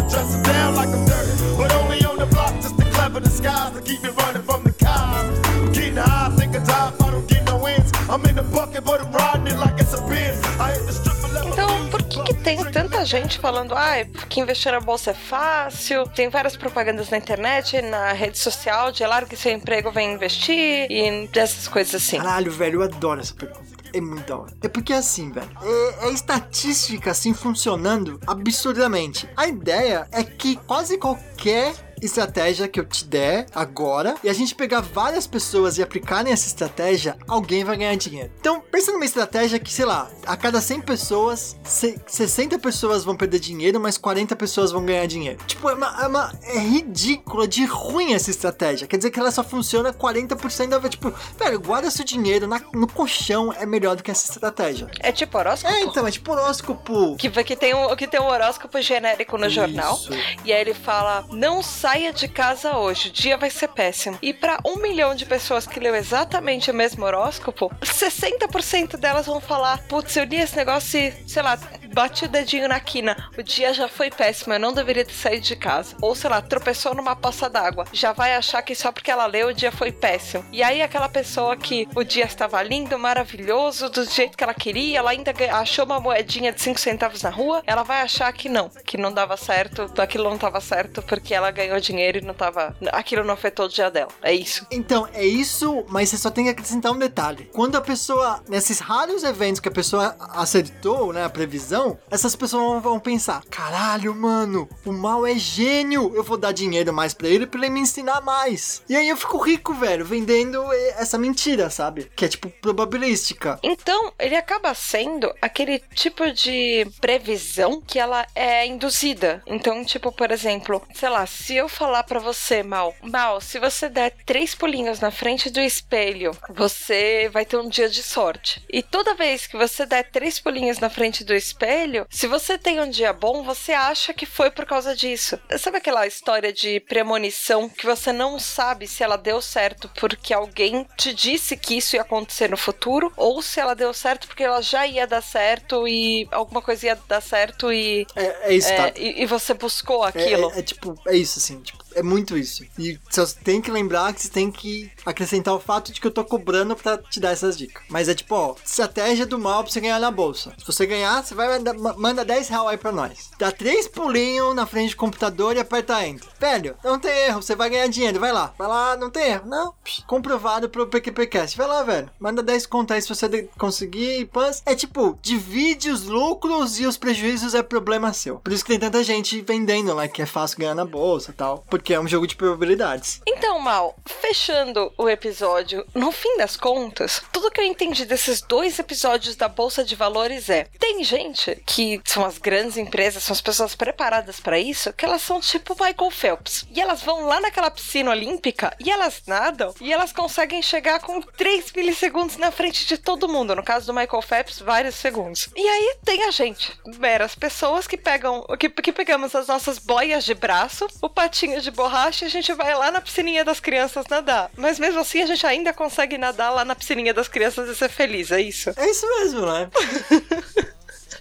disguise 3.38 3.72
to 3.72 3.82
keep 3.82 4.02
me 4.02 4.10
running 4.10 4.42
from 4.42 4.62
the 4.64 4.72
cops. 4.72 5.48
I'm 5.48 5.72
getting 5.72 5.96
high, 5.96 6.30
think 6.36 6.56
of 6.56 6.64
time, 6.64 6.92
I 7.00 7.10
don't 7.10 7.28
get 7.28 7.44
no 7.46 7.58
wins. 7.58 7.92
I'm 8.08 8.24
in 8.26 8.36
the 8.36 8.42
bucket, 8.42 8.84
but 8.84 9.00
I'm 9.00 9.12
riding 9.12 9.46
it 9.46 9.58
like 9.58 9.80
it's 9.80 9.94
a 9.94 10.00
Benz. 10.08 10.42
I 10.58 10.72
hit 10.72 11.04
the 11.04 11.28
level. 11.32 11.52
Então, 11.52 11.88
por 11.90 12.02
que, 12.02 12.22
que 12.24 12.34
tem 12.34 12.64
tanta 12.70 13.04
gente 13.04 13.38
falando, 13.38 13.74
ah, 13.74 14.04
que 14.28 14.40
investir 14.40 14.72
na 14.72 14.80
bolsa 14.80 15.10
é 15.10 15.14
fácil? 15.14 16.06
Tem 16.08 16.28
várias 16.28 16.56
propagandas 16.56 17.10
na 17.10 17.18
internet, 17.18 17.80
na 17.82 18.12
rede 18.12 18.38
social, 18.38 18.90
de 18.90 19.04
larga 19.06 19.36
seu 19.36 19.52
emprego, 19.52 19.90
vem 19.90 20.14
investir 20.14 20.90
e 20.90 21.28
dessas 21.28 21.68
coisas 21.68 21.94
assim. 21.94 22.18
Caralho, 22.18 22.50
velho, 22.50 22.80
eu 22.80 22.82
adoro 22.82 23.20
essa 23.20 23.34
pergunta. 23.34 23.68
É 23.94 24.00
muito 24.02 24.26
da 24.26 24.36
hora. 24.36 24.52
É 24.62 24.68
porque 24.68 24.92
assim, 24.92 25.30
velho, 25.30 25.48
é, 25.62 26.08
é 26.08 26.12
estatística 26.12 27.10
assim 27.10 27.32
funcionando 27.32 28.20
absurdamente. 28.26 29.26
A 29.34 29.46
ideia 29.46 30.06
é 30.12 30.22
que 30.22 30.56
quase 30.56 30.98
qualquer 30.98 31.87
estratégia 32.02 32.68
que 32.68 32.80
eu 32.80 32.84
te 32.84 33.04
der 33.04 33.46
agora 33.54 34.14
e 34.22 34.28
a 34.28 34.32
gente 34.32 34.54
pegar 34.54 34.80
várias 34.80 35.26
pessoas 35.26 35.78
e 35.78 35.82
aplicar 35.82 36.24
nessa 36.24 36.46
estratégia, 36.46 37.16
alguém 37.26 37.64
vai 37.64 37.76
ganhar 37.76 37.94
dinheiro. 37.96 38.30
Então, 38.40 38.60
pensa 38.70 38.92
numa 38.92 39.04
estratégia 39.04 39.58
que, 39.58 39.72
sei 39.72 39.84
lá, 39.84 40.10
a 40.26 40.36
cada 40.36 40.60
100 40.60 40.80
pessoas, 40.82 41.56
se- 41.64 41.98
60 42.06 42.58
pessoas 42.58 43.04
vão 43.04 43.16
perder 43.16 43.38
dinheiro, 43.40 43.80
mas 43.80 43.96
40 43.98 44.34
pessoas 44.36 44.72
vão 44.72 44.84
ganhar 44.84 45.06
dinheiro. 45.06 45.38
Tipo, 45.46 45.68
é, 45.70 45.74
uma, 45.74 46.02
é, 46.02 46.06
uma- 46.06 46.32
é 46.42 46.58
ridícula 46.58 47.46
de 47.46 47.64
ruim 47.64 48.12
essa 48.14 48.30
estratégia. 48.30 48.86
Quer 48.86 48.96
dizer 48.96 49.10
que 49.10 49.18
ela 49.20 49.30
só 49.30 49.42
funciona 49.44 49.92
40% 49.92 50.68
da 50.70 50.78
vez. 50.78 50.90
Tipo, 50.94 51.12
velho, 51.38 51.60
guarda 51.60 51.90
seu 51.90 52.04
dinheiro 52.04 52.46
na- 52.46 52.60
no 52.72 52.86
colchão 52.86 53.52
é 53.52 53.66
melhor 53.66 53.96
do 53.96 54.02
que 54.02 54.10
essa 54.10 54.30
estratégia. 54.32 54.88
É 55.00 55.12
tipo 55.12 55.36
horóscopo? 55.38 55.72
É, 55.74 55.80
então, 55.82 56.06
é 56.06 56.10
tipo 56.10 56.32
horóscopo. 56.32 57.16
Que, 57.16 57.30
que, 57.30 57.56
tem 57.56 57.74
um, 57.74 57.94
que 57.96 58.06
tem 58.06 58.20
um 58.20 58.26
horóscopo 58.26 58.80
genérico 58.80 59.36
no 59.38 59.48
jornal. 59.48 59.94
Isso. 59.94 60.10
E 60.44 60.52
aí 60.52 60.60
ele 60.60 60.74
fala: 60.74 61.24
não 61.30 61.62
saia 61.88 62.12
de 62.12 62.28
casa 62.28 62.76
hoje, 62.76 63.08
o 63.08 63.12
dia 63.12 63.38
vai 63.38 63.48
ser 63.48 63.68
péssimo. 63.68 64.18
E 64.20 64.34
pra 64.34 64.58
um 64.62 64.76
milhão 64.76 65.14
de 65.14 65.24
pessoas 65.24 65.66
que 65.66 65.80
leu 65.80 65.94
exatamente 65.94 66.70
o 66.70 66.74
mesmo 66.74 67.02
horóscopo, 67.06 67.72
60% 67.80 68.98
delas 68.98 69.24
vão 69.24 69.40
falar: 69.40 69.78
putz, 69.88 70.14
eu 70.14 70.24
li 70.24 70.36
esse 70.36 70.54
negócio 70.54 71.00
e, 71.00 71.14
sei 71.26 71.42
lá, 71.42 71.58
bati 71.92 72.24
o 72.24 72.28
dedinho 72.28 72.68
na 72.68 72.80
quina. 72.80 73.30
O 73.36 73.42
dia 73.42 73.72
já 73.72 73.88
foi 73.88 74.10
péssimo, 74.10 74.54
eu 74.54 74.60
não 74.60 74.72
deveria 74.72 75.04
ter 75.04 75.14
saído 75.14 75.44
de 75.44 75.56
casa. 75.56 75.96
Ou, 76.00 76.14
sei 76.14 76.30
lá, 76.30 76.40
tropeçou 76.40 76.94
numa 76.94 77.16
poça 77.16 77.48
d'água. 77.48 77.86
Já 77.92 78.12
vai 78.12 78.34
achar 78.34 78.62
que 78.62 78.74
só 78.74 78.92
porque 78.92 79.10
ela 79.10 79.26
leu 79.26 79.48
o 79.48 79.54
dia 79.54 79.72
foi 79.72 79.92
péssimo. 79.92 80.44
E 80.52 80.62
aí 80.62 80.82
aquela 80.82 81.08
pessoa 81.08 81.56
que 81.56 81.88
o 81.94 82.04
dia 82.04 82.24
estava 82.24 82.62
lindo, 82.62 82.98
maravilhoso, 82.98 83.88
do 83.88 84.04
jeito 84.04 84.36
que 84.36 84.44
ela 84.44 84.54
queria, 84.54 84.98
ela 84.98 85.10
ainda 85.10 85.32
achou 85.52 85.84
uma 85.84 86.00
moedinha 86.00 86.52
de 86.52 86.60
5 86.60 86.78
centavos 86.80 87.22
na 87.22 87.30
rua, 87.30 87.62
ela 87.66 87.82
vai 87.82 88.00
achar 88.00 88.32
que 88.32 88.48
não, 88.48 88.68
que 88.68 88.96
não 88.96 89.12
dava 89.12 89.36
certo, 89.36 89.90
aquilo 89.98 90.28
não 90.28 90.38
tava 90.38 90.60
certo 90.60 91.02
porque 91.02 91.34
ela 91.34 91.50
ganhou 91.50 91.78
dinheiro 91.80 92.18
e 92.18 92.20
não 92.20 92.34
tava. 92.34 92.76
Aquilo 92.92 93.24
não 93.24 93.34
afetou 93.34 93.66
o 93.66 93.68
dia 93.68 93.90
dela. 93.90 94.10
É 94.22 94.32
isso. 94.32 94.66
Então, 94.70 95.08
é 95.12 95.24
isso, 95.24 95.84
mas 95.88 96.08
você 96.08 96.16
só 96.16 96.30
tem 96.30 96.44
que 96.44 96.50
acrescentar 96.50 96.92
um 96.92 96.98
detalhe. 96.98 97.50
Quando 97.52 97.76
a 97.76 97.80
pessoa, 97.80 98.42
nesses 98.48 98.78
raros 98.78 99.22
eventos 99.22 99.60
que 99.60 99.68
a 99.68 99.72
pessoa 99.72 100.16
acertou, 100.18 101.12
né, 101.12 101.24
a 101.24 101.30
previsão, 101.30 101.87
essas 102.10 102.34
pessoas 102.36 102.82
vão- 102.82 102.98
pensar: 102.98 103.42
caralho, 103.48 104.12
mano, 104.14 104.68
o 104.84 104.92
mal 104.92 105.24
é 105.24 105.34
gênio, 105.36 106.12
eu 106.16 106.24
vou 106.24 106.36
dar 106.36 106.50
dinheiro 106.52 106.92
mais 106.92 107.14
pra 107.14 107.28
ele 107.28 107.46
pra 107.46 107.60
ele 107.60 107.70
me 107.70 107.80
ensinar 107.80 108.20
mais. 108.20 108.82
E 108.88 108.96
aí 108.96 109.08
eu 109.08 109.16
fico 109.16 109.38
rico, 109.38 109.72
velho, 109.72 110.04
vendendo 110.04 110.60
essa 110.96 111.16
mentira, 111.16 111.70
sabe? 111.70 112.10
Que 112.16 112.24
é 112.24 112.28
tipo 112.28 112.50
probabilística. 112.60 113.58
Então, 113.62 114.12
ele 114.18 114.34
acaba 114.34 114.74
sendo 114.74 115.32
aquele 115.40 115.78
tipo 115.94 116.30
de 116.32 116.86
previsão 117.00 117.80
que 117.80 117.98
ela 117.98 118.26
é 118.34 118.66
induzida. 118.66 119.42
Então, 119.46 119.84
tipo, 119.84 120.10
por 120.10 120.30
exemplo, 120.30 120.82
sei 120.94 121.08
lá, 121.08 121.24
se 121.26 121.54
eu 121.54 121.68
falar 121.68 122.02
pra 122.02 122.18
você, 122.18 122.62
Mal, 122.62 122.94
Mal, 123.02 123.40
se 123.40 123.58
você 123.58 123.88
der 123.88 124.10
três 124.26 124.54
pulinhos 124.54 124.98
na 125.00 125.10
frente 125.10 125.50
do 125.50 125.60
espelho, 125.60 126.32
você 126.50 127.28
vai 127.32 127.44
ter 127.44 127.56
um 127.56 127.68
dia 127.68 127.88
de 127.88 128.02
sorte. 128.02 128.62
E 128.70 128.82
toda 128.82 129.14
vez 129.14 129.46
que 129.46 129.56
você 129.56 129.86
der 129.86 130.10
três 130.10 130.40
pulinhos 130.40 130.78
na 130.78 130.90
frente 130.90 131.22
do 131.24 131.34
espelho, 131.34 131.67
se 132.10 132.26
você 132.26 132.56
tem 132.58 132.80
um 132.80 132.88
dia 132.88 133.12
bom, 133.12 133.42
você 133.42 133.72
acha 133.72 134.12
que 134.14 134.26
foi 134.26 134.50
por 134.50 134.64
causa 134.66 134.94
disso. 134.96 135.38
Sabe 135.58 135.78
aquela 135.78 136.06
história 136.06 136.52
de 136.52 136.80
premonição 136.80 137.68
que 137.68 137.84
você 137.86 138.12
não 138.12 138.38
sabe 138.38 138.86
se 138.86 139.02
ela 139.02 139.16
deu 139.16 139.40
certo 139.40 139.90
porque 140.00 140.32
alguém 140.32 140.86
te 140.96 141.12
disse 141.12 141.56
que 141.56 141.76
isso 141.76 141.96
ia 141.96 142.02
acontecer 142.02 142.48
no 142.50 142.56
futuro, 142.56 143.12
ou 143.16 143.42
se 143.42 143.60
ela 143.60 143.74
deu 143.74 143.92
certo 143.92 144.26
porque 144.26 144.42
ela 144.44 144.60
já 144.62 144.86
ia 144.86 145.06
dar 145.06 145.22
certo 145.22 145.86
e 145.86 146.26
alguma 146.30 146.62
coisa 146.62 146.86
ia 146.86 146.98
dar 147.08 147.20
certo 147.20 147.72
e, 147.72 148.06
É, 148.16 148.50
é 148.50 148.54
isso, 148.54 148.68
tá? 148.68 148.88
é, 148.88 148.92
e, 148.96 149.22
e 149.22 149.26
você 149.26 149.54
buscou 149.54 150.04
É, 150.04 150.08
aquilo. 150.08 150.50
é- 150.54 150.58
é 150.60 150.62
tipo, 150.62 150.94
é 151.06 151.16
isso 151.16 151.38
assim, 151.38 151.60
tipo, 151.60 151.78
é 151.94 152.02
muito 152.02 152.36
isso. 152.36 152.64
E 152.78 152.98
só 153.10 153.24
tem 153.26 153.60
que 153.60 153.70
lembrar 153.70 154.12
que 154.12 154.22
você 154.22 154.28
tem 154.28 154.50
que 154.50 154.90
acrescentar 155.04 155.54
o 155.54 155.60
fato 155.60 155.92
de 155.92 156.00
que 156.00 156.06
eu 156.06 156.10
tô 156.10 156.24
cobrando 156.24 156.74
pra 156.76 156.98
te 156.98 157.20
dar 157.20 157.30
essas 157.30 157.56
dicas. 157.56 157.82
Mas 157.88 158.08
é 158.08 158.14
tipo, 158.14 158.34
ó, 158.34 158.54
estratégia 158.64 159.26
do 159.26 159.38
mal 159.38 159.62
pra 159.62 159.72
você 159.72 159.80
ganhar 159.80 159.98
na 159.98 160.10
bolsa. 160.10 160.52
Se 160.58 160.66
você 160.66 160.86
ganhar, 160.86 161.22
você 161.24 161.34
vai 161.34 161.48
mandar, 161.48 161.74
ma- 161.74 161.94
manda 161.96 162.24
10 162.24 162.48
reais 162.48 162.66
aí 162.68 162.76
pra 162.76 162.92
nós. 162.92 163.30
Dá 163.38 163.50
três 163.52 163.86
pulinhos 163.86 164.54
na 164.54 164.66
frente 164.66 164.90
do 164.90 164.96
computador 164.96 165.56
e 165.56 165.60
aperta 165.60 166.06
enter. 166.06 166.28
Velho, 166.40 166.76
não 166.84 166.98
tem 166.98 167.10
erro, 167.26 167.42
você 167.42 167.54
vai 167.54 167.70
ganhar 167.70 167.86
dinheiro, 167.88 168.18
vai 168.20 168.32
lá. 168.32 168.52
Vai 168.58 168.68
lá, 168.68 168.96
não 168.96 169.10
tem 169.10 169.24
erro. 169.30 169.46
Não, 169.48 169.72
psh, 169.84 170.02
comprovado 170.06 170.68
pro 170.68 170.86
PQPcast. 170.86 171.56
Vai 171.56 171.66
lá, 171.66 171.82
velho. 171.82 172.10
Manda 172.18 172.42
10 172.42 172.66
conto 172.66 172.92
aí 172.92 173.00
se 173.02 173.08
você 173.08 173.48
conseguir. 173.58 174.26
Pans. 174.32 174.62
É 174.66 174.74
tipo, 174.74 175.18
divide 175.22 175.90
os 175.90 176.04
lucros 176.04 176.78
e 176.80 176.86
os 176.86 176.96
prejuízos 176.96 177.54
é 177.54 177.62
problema 177.62 178.12
seu. 178.12 178.36
Por 178.40 178.52
isso 178.52 178.64
que 178.64 178.70
tem 178.72 178.78
tanta 178.80 179.02
gente 179.04 179.40
vendendo 179.42 179.94
lá 179.94 180.08
que 180.08 180.20
é 180.22 180.26
fácil 180.26 180.58
ganhar 180.58 180.74
na 180.74 180.84
bolsa 180.84 181.30
e 181.30 181.34
tal. 181.34 181.64
Porque 181.70 181.87
é 181.94 182.00
um 182.00 182.08
jogo 182.08 182.26
de 182.26 182.36
probabilidades. 182.36 183.20
Então, 183.26 183.58
Mal, 183.58 183.96
fechando 184.06 184.92
o 184.96 185.08
episódio, 185.08 185.84
no 185.94 186.10
fim 186.10 186.36
das 186.38 186.56
contas, 186.56 187.20
tudo 187.32 187.50
que 187.50 187.60
eu 187.60 187.64
entendi 187.64 188.04
desses 188.04 188.40
dois 188.40 188.78
episódios 188.78 189.36
da 189.36 189.48
Bolsa 189.48 189.84
de 189.84 189.94
Valores 189.94 190.48
é: 190.48 190.68
tem 190.78 191.02
gente 191.04 191.62
que 191.66 192.00
são 192.04 192.24
as 192.24 192.38
grandes 192.38 192.76
empresas, 192.76 193.22
são 193.22 193.34
as 193.34 193.40
pessoas 193.40 193.74
preparadas 193.74 194.40
pra 194.40 194.58
isso, 194.58 194.92
que 194.92 195.04
elas 195.04 195.22
são 195.22 195.40
tipo 195.40 195.74
Michael 195.74 196.10
Phelps. 196.10 196.66
E 196.70 196.80
elas 196.80 197.02
vão 197.02 197.26
lá 197.26 197.40
naquela 197.40 197.70
piscina 197.70 198.10
olímpica 198.10 198.74
e 198.80 198.90
elas 198.90 199.22
nadam 199.26 199.74
e 199.80 199.92
elas 199.92 200.12
conseguem 200.12 200.62
chegar 200.62 201.00
com 201.00 201.20
3 201.20 201.72
milissegundos 201.72 202.36
na 202.36 202.50
frente 202.50 202.86
de 202.86 202.96
todo 202.96 203.28
mundo. 203.28 203.54
No 203.54 203.62
caso 203.62 203.86
do 203.86 203.94
Michael 203.94 204.22
Phelps, 204.22 204.60
vários 204.60 204.94
segundos. 204.94 205.48
E 205.54 205.68
aí 205.68 205.96
tem 206.04 206.24
a 206.24 206.30
gente, 206.30 206.72
meras 206.98 207.34
pessoas 207.34 207.86
que 207.86 207.96
pegam, 207.96 208.46
que, 208.58 208.68
que 208.68 208.92
pegamos 208.92 209.34
as 209.34 209.46
nossas 209.46 209.78
boias 209.78 210.24
de 210.24 210.34
braço, 210.34 210.86
o 211.02 211.08
patinho 211.08 211.60
de 211.60 211.67
borracha 211.70 212.24
e 212.24 212.28
a 212.28 212.30
gente 212.30 212.52
vai 212.52 212.74
lá 212.74 212.90
na 212.90 213.00
piscininha 213.00 213.44
das 213.44 213.60
crianças 213.60 214.06
nadar. 214.08 214.50
Mas 214.56 214.78
mesmo 214.78 215.00
assim 215.00 215.22
a 215.22 215.26
gente 215.26 215.46
ainda 215.46 215.72
consegue 215.72 216.18
nadar 216.18 216.50
lá 216.50 216.64
na 216.64 216.74
piscininha 216.74 217.14
das 217.14 217.28
crianças 217.28 217.68
e 217.68 217.74
ser 217.74 217.88
feliz, 217.88 218.30
é 218.30 218.40
isso. 218.40 218.70
É 218.76 218.90
isso 218.90 219.06
mesmo, 219.20 219.46
né? 219.46 219.68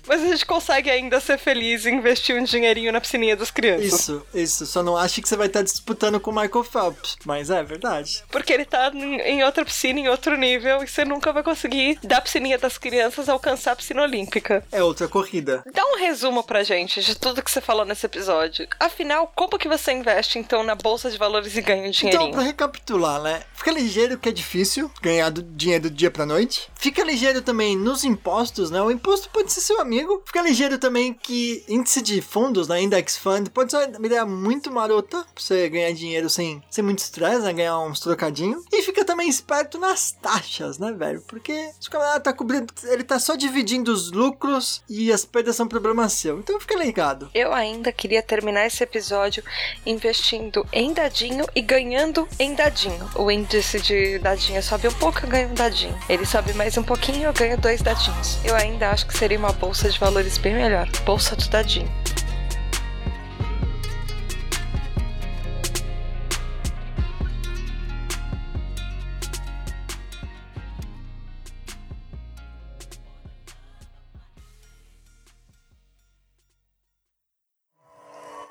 Mas 0.08 0.24
a 0.24 0.28
gente 0.28 0.46
consegue 0.46 0.90
ainda 0.90 1.20
ser 1.20 1.38
feliz 1.38 1.86
e 1.86 1.90
investir 1.90 2.36
um 2.40 2.44
dinheirinho 2.44 2.92
na 2.92 3.02
piscininha 3.02 3.36
das 3.36 3.52
crianças. 3.52 3.86
Isso, 3.86 4.26
isso. 4.34 4.66
Só 4.66 4.82
não 4.82 4.96
ache 4.98 5.22
que 5.22 5.28
você 5.30 5.36
vai 5.36 5.48
estar 5.48 5.62
disputando 5.62 6.20
com 6.20 6.32
o 6.32 6.36
Michael 6.36 6.64
Phelps. 6.64 7.18
Mas 7.26 7.50
é 7.50 7.62
verdade. 7.64 8.24
Porque 8.32 8.54
ele 8.54 8.66
tá 8.66 8.92
em 8.94 9.44
outra 9.44 9.66
piscina, 9.66 10.00
em 10.00 10.08
outro 10.08 10.38
nível, 10.38 10.84
e 10.84 10.88
você 10.88 11.04
nunca 11.04 11.34
vai 11.34 11.44
conseguir, 11.44 12.00
da 12.04 12.22
piscininha 12.22 12.58
das 12.58 12.78
crianças, 12.78 13.28
alcançar 13.30 13.72
a 13.72 13.76
piscina 13.76 14.02
olímpica. 14.04 14.64
É 14.72 14.82
outra 14.84 15.08
corrida. 15.08 15.64
Dá 15.74 15.84
um 15.86 15.98
resumo 15.98 16.44
pra 16.44 16.64
gente 16.64 17.02
de 17.02 17.16
tudo 17.16 17.44
que 17.44 17.52
você 17.52 17.60
falou 17.62 17.86
nesse 17.86 18.06
episódio. 18.06 18.68
Afinal, 18.80 19.32
como 19.36 19.58
que 19.58 19.68
você 19.68 19.92
investe, 19.92 20.40
então, 20.40 20.64
na 20.64 20.76
bolsa 20.76 21.12
de 21.12 21.18
valores 21.18 21.56
e 21.56 21.62
ganha 21.62 21.84
um 21.84 21.86
Então, 21.88 21.92
dinheirinho? 22.10 22.32
pra 22.34 22.42
recapitular, 22.44 23.22
né? 23.22 23.44
Fica 23.54 23.72
ligeiro 23.72 24.18
que 24.18 24.30
é 24.30 24.32
difícil 24.32 24.90
ganhar 25.02 25.30
do 25.30 25.42
dinheiro 25.44 25.84
do 25.84 25.90
dia 25.90 26.10
pra 26.12 26.26
noite. 26.26 26.70
Fica 26.76 27.04
ligeiro 27.04 27.42
também 27.42 27.76
nos 27.76 28.04
impostos, 28.04 28.72
né? 28.72 28.82
O 28.82 28.90
imposto 28.92 29.30
pode 29.30 29.52
ser 29.52 29.62
seu 29.62 29.82
amigo. 29.82 29.97
Fica 30.26 30.42
ligeiro 30.42 30.78
também 30.78 31.14
que 31.14 31.64
índice 31.68 32.02
de 32.02 32.22
fundos, 32.22 32.68
né? 32.68 32.82
Index 32.82 33.18
Fund, 33.18 33.50
pode 33.50 33.72
ser 33.72 33.90
uma 33.98 34.06
ideia 34.06 34.26
muito 34.26 34.72
marota 34.72 35.20
pra 35.20 35.44
você 35.44 35.70
ganhar 35.70 35.92
dinheiro 35.94 36.30
sem, 36.30 36.62
sem 36.70 36.84
muito 36.84 37.00
estresse, 37.00 37.42
né? 37.42 37.54
Ganhar 37.54 37.80
uns 37.80 38.00
trocadinhos. 38.00 38.64
E 38.72 38.82
fica 38.84 39.04
também 39.06 39.30
esperto 39.30 39.78
nas 39.78 40.12
taxas, 40.12 40.78
né, 40.78 40.92
velho? 40.92 41.22
Porque 41.22 41.72
se 41.80 41.88
o 41.88 41.92
camarada 41.92 42.20
tá 42.20 42.34
cobrindo, 42.34 42.74
ele 42.86 43.04
tá 43.04 43.20
só 43.20 43.36
dividindo 43.36 43.92
os 43.92 44.12
lucros 44.12 44.84
e 44.90 45.12
as 45.12 45.26
perdas 45.26 45.56
são 45.56 45.68
problema 45.68 46.10
seu. 46.10 46.40
Então 46.40 46.60
fica 46.60 46.76
ligado. 46.76 47.30
Eu 47.34 47.54
ainda 47.54 47.92
queria 47.92 48.22
terminar 48.22 48.66
esse 48.66 48.84
episódio 48.84 49.44
investindo 49.86 50.66
em 50.72 50.94
dadinho 50.94 51.46
e 51.56 51.62
ganhando 51.62 52.28
em 52.40 52.54
dadinho. 52.54 53.10
O 53.16 53.32
índice 53.32 53.80
de 53.80 54.20
dadinho 54.20 54.62
sobe 54.62 54.88
um 54.88 54.94
pouco, 54.94 55.22
eu 55.24 55.30
ganho 55.30 55.50
um 55.50 55.54
dadinho. 55.54 55.98
Ele 56.10 56.26
sobe 56.26 56.54
mais 56.54 56.78
um 56.78 56.84
pouquinho, 56.84 57.24
eu 57.24 57.34
ganho 57.34 57.58
dois 57.58 57.82
dadinhos. 57.82 58.38
Eu 58.44 58.56
ainda 58.56 58.92
acho 58.92 59.08
que 59.08 59.18
seria 59.18 59.38
uma 59.38 59.52
bolsa 59.52 59.87
de 59.92 60.00
valores 60.00 60.38
bem 60.38 60.54
melhor. 60.56 60.88
Bolsa 61.06 61.36
do 61.36 61.48
dadinho. 61.50 61.90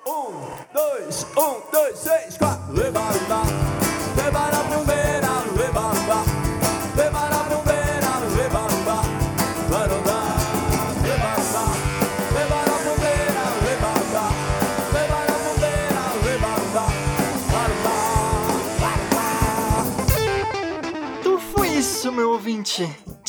Um, 0.07 0.33
dois, 0.73 1.27
um, 1.37 1.71
dois, 1.73 2.01
três, 2.01 2.37
quatro. 2.39 2.73
Leva 2.73 3.01
lá, 3.01 3.43
leva 4.17 4.51
na 4.51 4.65
primeira, 4.65 5.26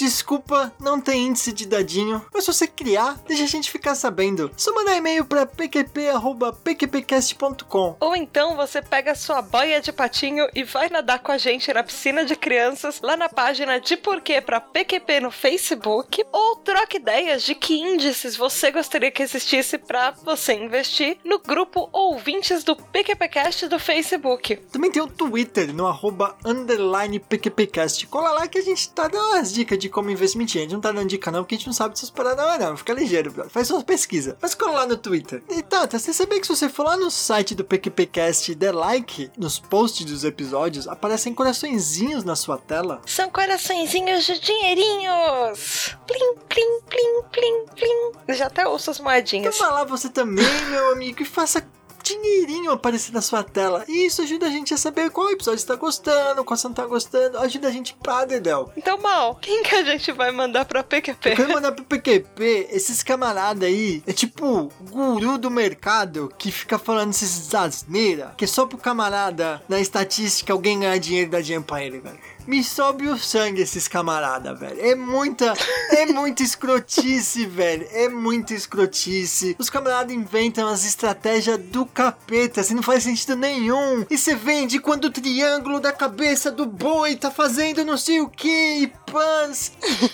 desculpa, 0.07 0.71
não 0.79 1.01
tem 1.01 1.27
índice 1.27 1.51
de 1.51 1.67
dadinho. 1.67 2.25
Mas 2.33 2.45
se 2.45 2.53
você 2.53 2.67
criar, 2.67 3.17
deixa 3.27 3.43
a 3.43 3.47
gente 3.47 3.69
ficar 3.69 3.93
sabendo. 3.95 4.49
Só 4.55 4.73
mandar 4.73 4.95
e-mail 4.95 5.25
pra 5.25 5.45
pqp.pqpcast.com. 5.45 7.97
Ou 7.99 8.15
então 8.15 8.55
você 8.55 8.81
pega 8.81 9.13
sua 9.15 9.41
boia 9.41 9.81
de 9.81 9.91
patinho 9.91 10.47
e 10.55 10.63
vai 10.63 10.89
nadar 10.89 11.19
com 11.19 11.31
a 11.31 11.37
gente 11.37 11.73
na 11.73 11.83
piscina 11.83 12.23
de 12.23 12.35
crianças 12.35 13.01
lá 13.01 13.17
na 13.17 13.27
página 13.27 13.79
de 13.79 13.97
porquê 13.97 14.39
pra 14.39 14.61
PQP 14.61 15.19
no 15.19 15.31
Facebook. 15.31 16.23
Ou 16.31 16.55
troca 16.57 16.95
ideias 16.95 17.43
de 17.43 17.53
que 17.53 17.75
índices 17.75 18.35
você 18.35 18.71
gostaria 18.71 19.11
que 19.11 19.23
existisse 19.23 19.77
pra 19.77 20.11
você 20.11 20.53
investir 20.53 21.17
no 21.23 21.39
grupo 21.39 21.89
Ouvintes 21.91 22.63
do 22.63 22.75
PQPcast 22.75 23.67
do 23.67 23.79
Facebook. 23.79 24.55
Também 24.71 24.91
tem 24.91 25.01
o 25.01 25.07
Twitter, 25.07 25.73
no 25.73 25.87
arroba 25.87 26.37
underline 26.45 27.19
PQPcast. 27.19 28.05
Cola 28.07 28.31
lá 28.31 28.47
que 28.47 28.59
a 28.59 28.63
gente 28.63 28.89
tá 28.89 29.07
dando 29.07 29.29
umas 29.29 29.53
dicas 29.53 29.77
de 29.77 29.89
como 29.97 30.11
investir. 30.11 30.37
Mentira, 30.37 30.61
a 30.61 30.63
gente 30.65 30.73
não 30.73 30.81
tá 30.81 30.91
dando 30.91 31.07
dica 31.07 31.31
não, 31.31 31.39
porque 31.39 31.55
a 31.55 31.57
gente 31.57 31.65
não 31.65 31.73
sabe 31.73 31.95
dessas 31.95 32.11
paradas 32.11 32.59
não, 32.59 32.69
não. 32.69 32.77
Fica 32.77 32.93
ligeiro, 32.93 33.31
brother. 33.31 33.51
Faz 33.51 33.67
sua 33.67 33.83
pesquisa. 33.83 34.37
Mas 34.39 34.53
cola 34.53 34.73
lá 34.73 34.85
no 34.85 34.95
Twitter. 34.95 35.41
E 35.49 35.63
Tata, 35.63 35.97
você 35.97 36.13
sabia 36.13 36.39
que 36.39 36.45
se 36.45 36.55
você 36.55 36.69
for 36.69 36.83
lá 36.83 36.95
no 36.95 37.09
site 37.09 37.55
do 37.55 37.65
PQPcast 37.65 38.51
e 38.51 38.55
der 38.55 38.75
like 38.75 39.31
nos 39.35 39.57
posts 39.57 40.05
dos 40.05 40.23
episódios, 40.23 40.87
aparecem 40.87 41.33
coraçõezinhos 41.33 42.23
na 42.23 42.35
sua 42.35 42.59
tela? 42.59 43.01
São 43.07 43.27
coraçõezinhos 43.31 44.23
de 44.23 44.39
dinheirinhos. 44.39 45.97
Plim, 46.05 46.35
plim, 46.47 46.81
plim, 46.87 47.23
plim, 47.31 47.65
plim. 47.75 48.11
Eu 48.27 48.35
já 48.35 48.45
até 48.45 48.67
ouço 48.67 48.91
as 48.91 48.99
moedinhas. 48.99 49.55
Então 49.55 49.67
vai 49.67 49.79
lá 49.79 49.83
você 49.83 50.09
também, 50.09 50.45
meu 50.69 50.91
amigo, 50.91 51.23
e 51.23 51.25
faça 51.25 51.65
dinheirinho 52.07 52.71
aparecer 52.71 53.11
na 53.11 53.21
sua 53.21 53.43
tela. 53.43 53.83
E 53.87 54.05
isso 54.05 54.21
ajuda 54.21 54.47
a 54.47 54.49
gente 54.49 54.73
a 54.73 54.77
saber 54.77 55.09
qual 55.09 55.29
episódio 55.29 55.57
está 55.57 55.75
gostando, 55.75 56.43
qual 56.43 56.57
você 56.57 56.67
não 56.67 56.73
tá 56.73 56.85
gostando. 56.85 57.37
Ajuda 57.39 57.67
a 57.67 57.71
gente 57.71 57.95
pra 57.95 58.25
Dedel. 58.25 58.71
Então, 58.75 58.97
Mal, 58.97 59.35
quem 59.35 59.63
que 59.63 59.75
a 59.75 59.83
gente 59.83 60.11
vai 60.11 60.31
mandar 60.31 60.65
pra 60.65 60.83
PQP? 60.83 61.35
Quero 61.35 61.53
mandar 61.53 61.71
pro 61.71 61.85
PQP, 61.85 62.69
esses 62.71 63.03
camarada 63.03 63.65
aí, 63.65 64.03
é 64.05 64.13
tipo 64.13 64.71
guru 64.89 65.37
do 65.37 65.51
mercado 65.51 66.31
que 66.37 66.51
fica 66.51 66.77
falando 66.79 67.11
esses 67.11 67.53
asneira, 67.53 68.33
que 68.37 68.45
é 68.45 68.47
só 68.47 68.65
pro 68.65 68.77
camarada, 68.77 69.61
na 69.69 69.79
estatística, 69.79 70.51
alguém 70.51 70.79
ganhar 70.79 70.97
dinheiro 70.97 71.29
pra 71.65 71.83
ele, 71.83 71.99
velho. 71.99 72.36
Me 72.47 72.63
sobe 72.63 73.07
o 73.07 73.17
sangue 73.17 73.61
esses 73.61 73.87
camarada, 73.87 74.53
velho. 74.53 74.79
É 74.79 74.95
muita, 74.95 75.53
é 75.91 76.05
muita 76.05 76.43
escrotice, 76.43 77.45
velho. 77.47 77.85
É 77.91 78.07
muita 78.07 78.53
escrotice. 78.53 79.55
Os 79.59 79.69
camaradas 79.69 80.13
inventam 80.13 80.67
as 80.67 80.85
estratégias 80.85 81.57
do 81.57 81.85
capeta, 81.85 82.61
assim, 82.61 82.73
não 82.73 82.83
faz 82.83 83.03
sentido 83.03 83.35
nenhum. 83.35 84.05
E 84.09 84.17
você 84.17 84.33
vende 84.33 84.79
quando 84.79 85.05
o 85.05 85.11
triângulo 85.11 85.79
da 85.79 85.91
cabeça 85.91 86.49
do 86.49 86.65
boi 86.65 87.15
tá 87.15 87.29
fazendo 87.29 87.83
não 87.83 87.97
sei 87.97 88.21
o 88.21 88.29
que, 88.29 88.83
e 88.83 88.87
pans. 89.11 89.71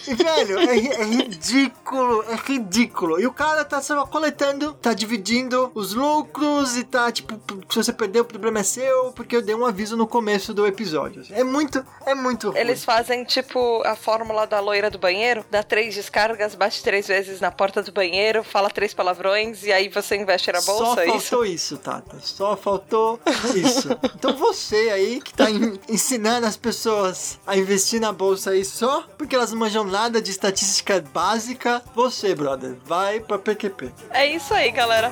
E, 0.07 0.13
velho, 0.15 0.59
é, 0.59 0.77
é 0.77 1.03
ridículo, 1.03 2.23
é 2.29 2.35
ridículo. 2.35 3.19
E 3.19 3.27
o 3.27 3.33
cara 3.33 3.65
tá 3.65 3.81
só 3.81 4.05
coletando, 4.05 4.73
tá 4.73 4.93
dividindo 4.93 5.71
os 5.75 5.93
lucros 5.93 6.77
e 6.77 6.83
tá, 6.83 7.11
tipo, 7.11 7.39
se 7.69 7.75
você 7.75 7.91
perdeu, 7.91 8.23
o 8.23 8.25
problema 8.25 8.59
é 8.59 8.63
seu, 8.63 9.11
porque 9.11 9.35
eu 9.35 9.41
dei 9.41 9.55
um 9.55 9.65
aviso 9.65 9.97
no 9.97 10.07
começo 10.07 10.53
do 10.53 10.65
episódio. 10.65 11.23
É 11.31 11.43
muito, 11.43 11.83
é 12.05 12.13
muito 12.23 12.49
ruim. 12.49 12.57
Eles 12.59 12.83
fazem 12.86 13.23
tipo 13.23 13.81
a 13.86 13.95
fórmula 13.95 14.47
da 14.47 14.59
loira 14.59 14.89
do 14.89 14.97
banheiro, 14.97 15.45
dá 15.51 15.62
três 15.62 15.93
descargas, 15.93 16.55
bate 16.55 16.81
três 16.81 17.05
vezes 17.07 17.39
na 17.41 17.51
porta 17.51 17.83
do 17.83 17.91
banheiro, 17.91 18.43
fala 18.43 18.69
três 18.69 18.93
palavrões 18.93 19.63
e 19.63 19.71
aí 19.71 19.89
você 19.89 20.15
investe 20.15 20.51
na 20.51 20.62
bolsa, 20.62 20.95
Só 20.95 21.01
é 21.01 21.05
isso? 21.07 21.19
faltou 21.29 21.45
isso? 21.45 21.77
Tata. 21.77 22.17
Só 22.21 22.55
faltou 22.55 23.19
isso. 23.53 23.89
Então 24.15 24.36
você 24.38 24.89
aí 24.89 25.21
que 25.21 25.33
tá 25.33 25.51
en- 25.51 25.77
ensinando 25.89 26.47
as 26.47 26.55
pessoas 26.57 27.38
a 27.45 27.57
investir 27.57 27.99
na 27.99 28.12
bolsa 28.13 28.51
aí 28.51 28.63
só 28.63 29.03
porque 29.17 29.36
elas 29.36 29.51
não 29.51 29.59
manjam 29.59 29.83
nada 29.83 30.21
de 30.21 30.31
estatística 30.31 31.03
básica, 31.13 31.81
você, 31.95 32.33
brother, 32.33 32.75
vai 32.86 33.19
pra 33.19 33.38
PQP. 33.38 33.91
É 34.12 34.25
isso 34.27 34.53
aí, 34.53 34.71
galera. 34.71 35.12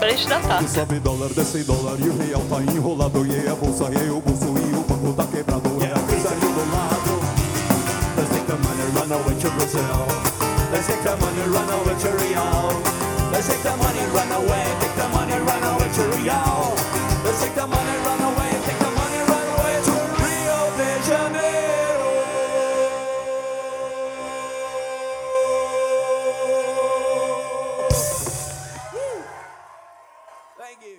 Beijo 0.00 0.28
da 0.28 0.40
Tata. 0.40 0.66
Sobe 0.68 0.98
dólar, 0.98 1.28
desce 1.32 1.62
dólar 1.64 1.98
e 2.00 2.08
o 2.08 2.16
real 2.16 2.42
tá 2.48 2.60
enrolado 2.72 3.24
E 3.26 3.48
a 3.48 3.54
bolsa 3.54 3.84
e 3.92 4.10
o 4.10 4.20
bolso 4.20 4.53
Brazil 9.64 10.04
Let's 10.72 10.86
take 10.88 11.02
the 11.02 11.16
money, 11.16 11.40
run 11.48 11.68
away 11.72 11.96
to 12.04 12.10
Rio 12.20 12.44
Let's 13.32 13.48
take 13.48 13.62
the 13.62 13.74
money, 13.80 14.04
run 14.12 14.30
away 14.32 14.64
Take 14.80 14.96
the 15.00 15.08
money, 15.08 15.38
run 15.40 15.62
away 15.72 15.88
to 15.88 16.02
Rio 16.12 16.40
Let's 17.24 17.40
take 17.40 17.54
the 17.54 17.66
money, 17.66 17.96
run 18.04 18.20
away 18.28 18.50
Take 18.66 18.78
the 18.84 18.90
money, 19.00 19.20
run 19.32 19.46
away 19.56 19.76
to 19.88 19.94
Rio 20.20 20.58
de 20.76 20.88
Janeiro. 21.08 22.12
Thank 30.58 30.84
you. 30.84 30.98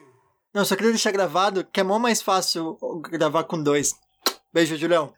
Não, 0.55 0.65
só 0.65 0.75
queria 0.75 0.91
deixar 0.91 1.11
gravado 1.11 1.63
que 1.71 1.79
é 1.79 1.83
mó 1.83 1.99
mais 1.99 2.19
fácil 2.19 2.79
gravar 3.11 3.43
com 3.43 3.61
dois. 3.61 3.93
Beijo, 4.51 4.75
Julião. 4.75 5.13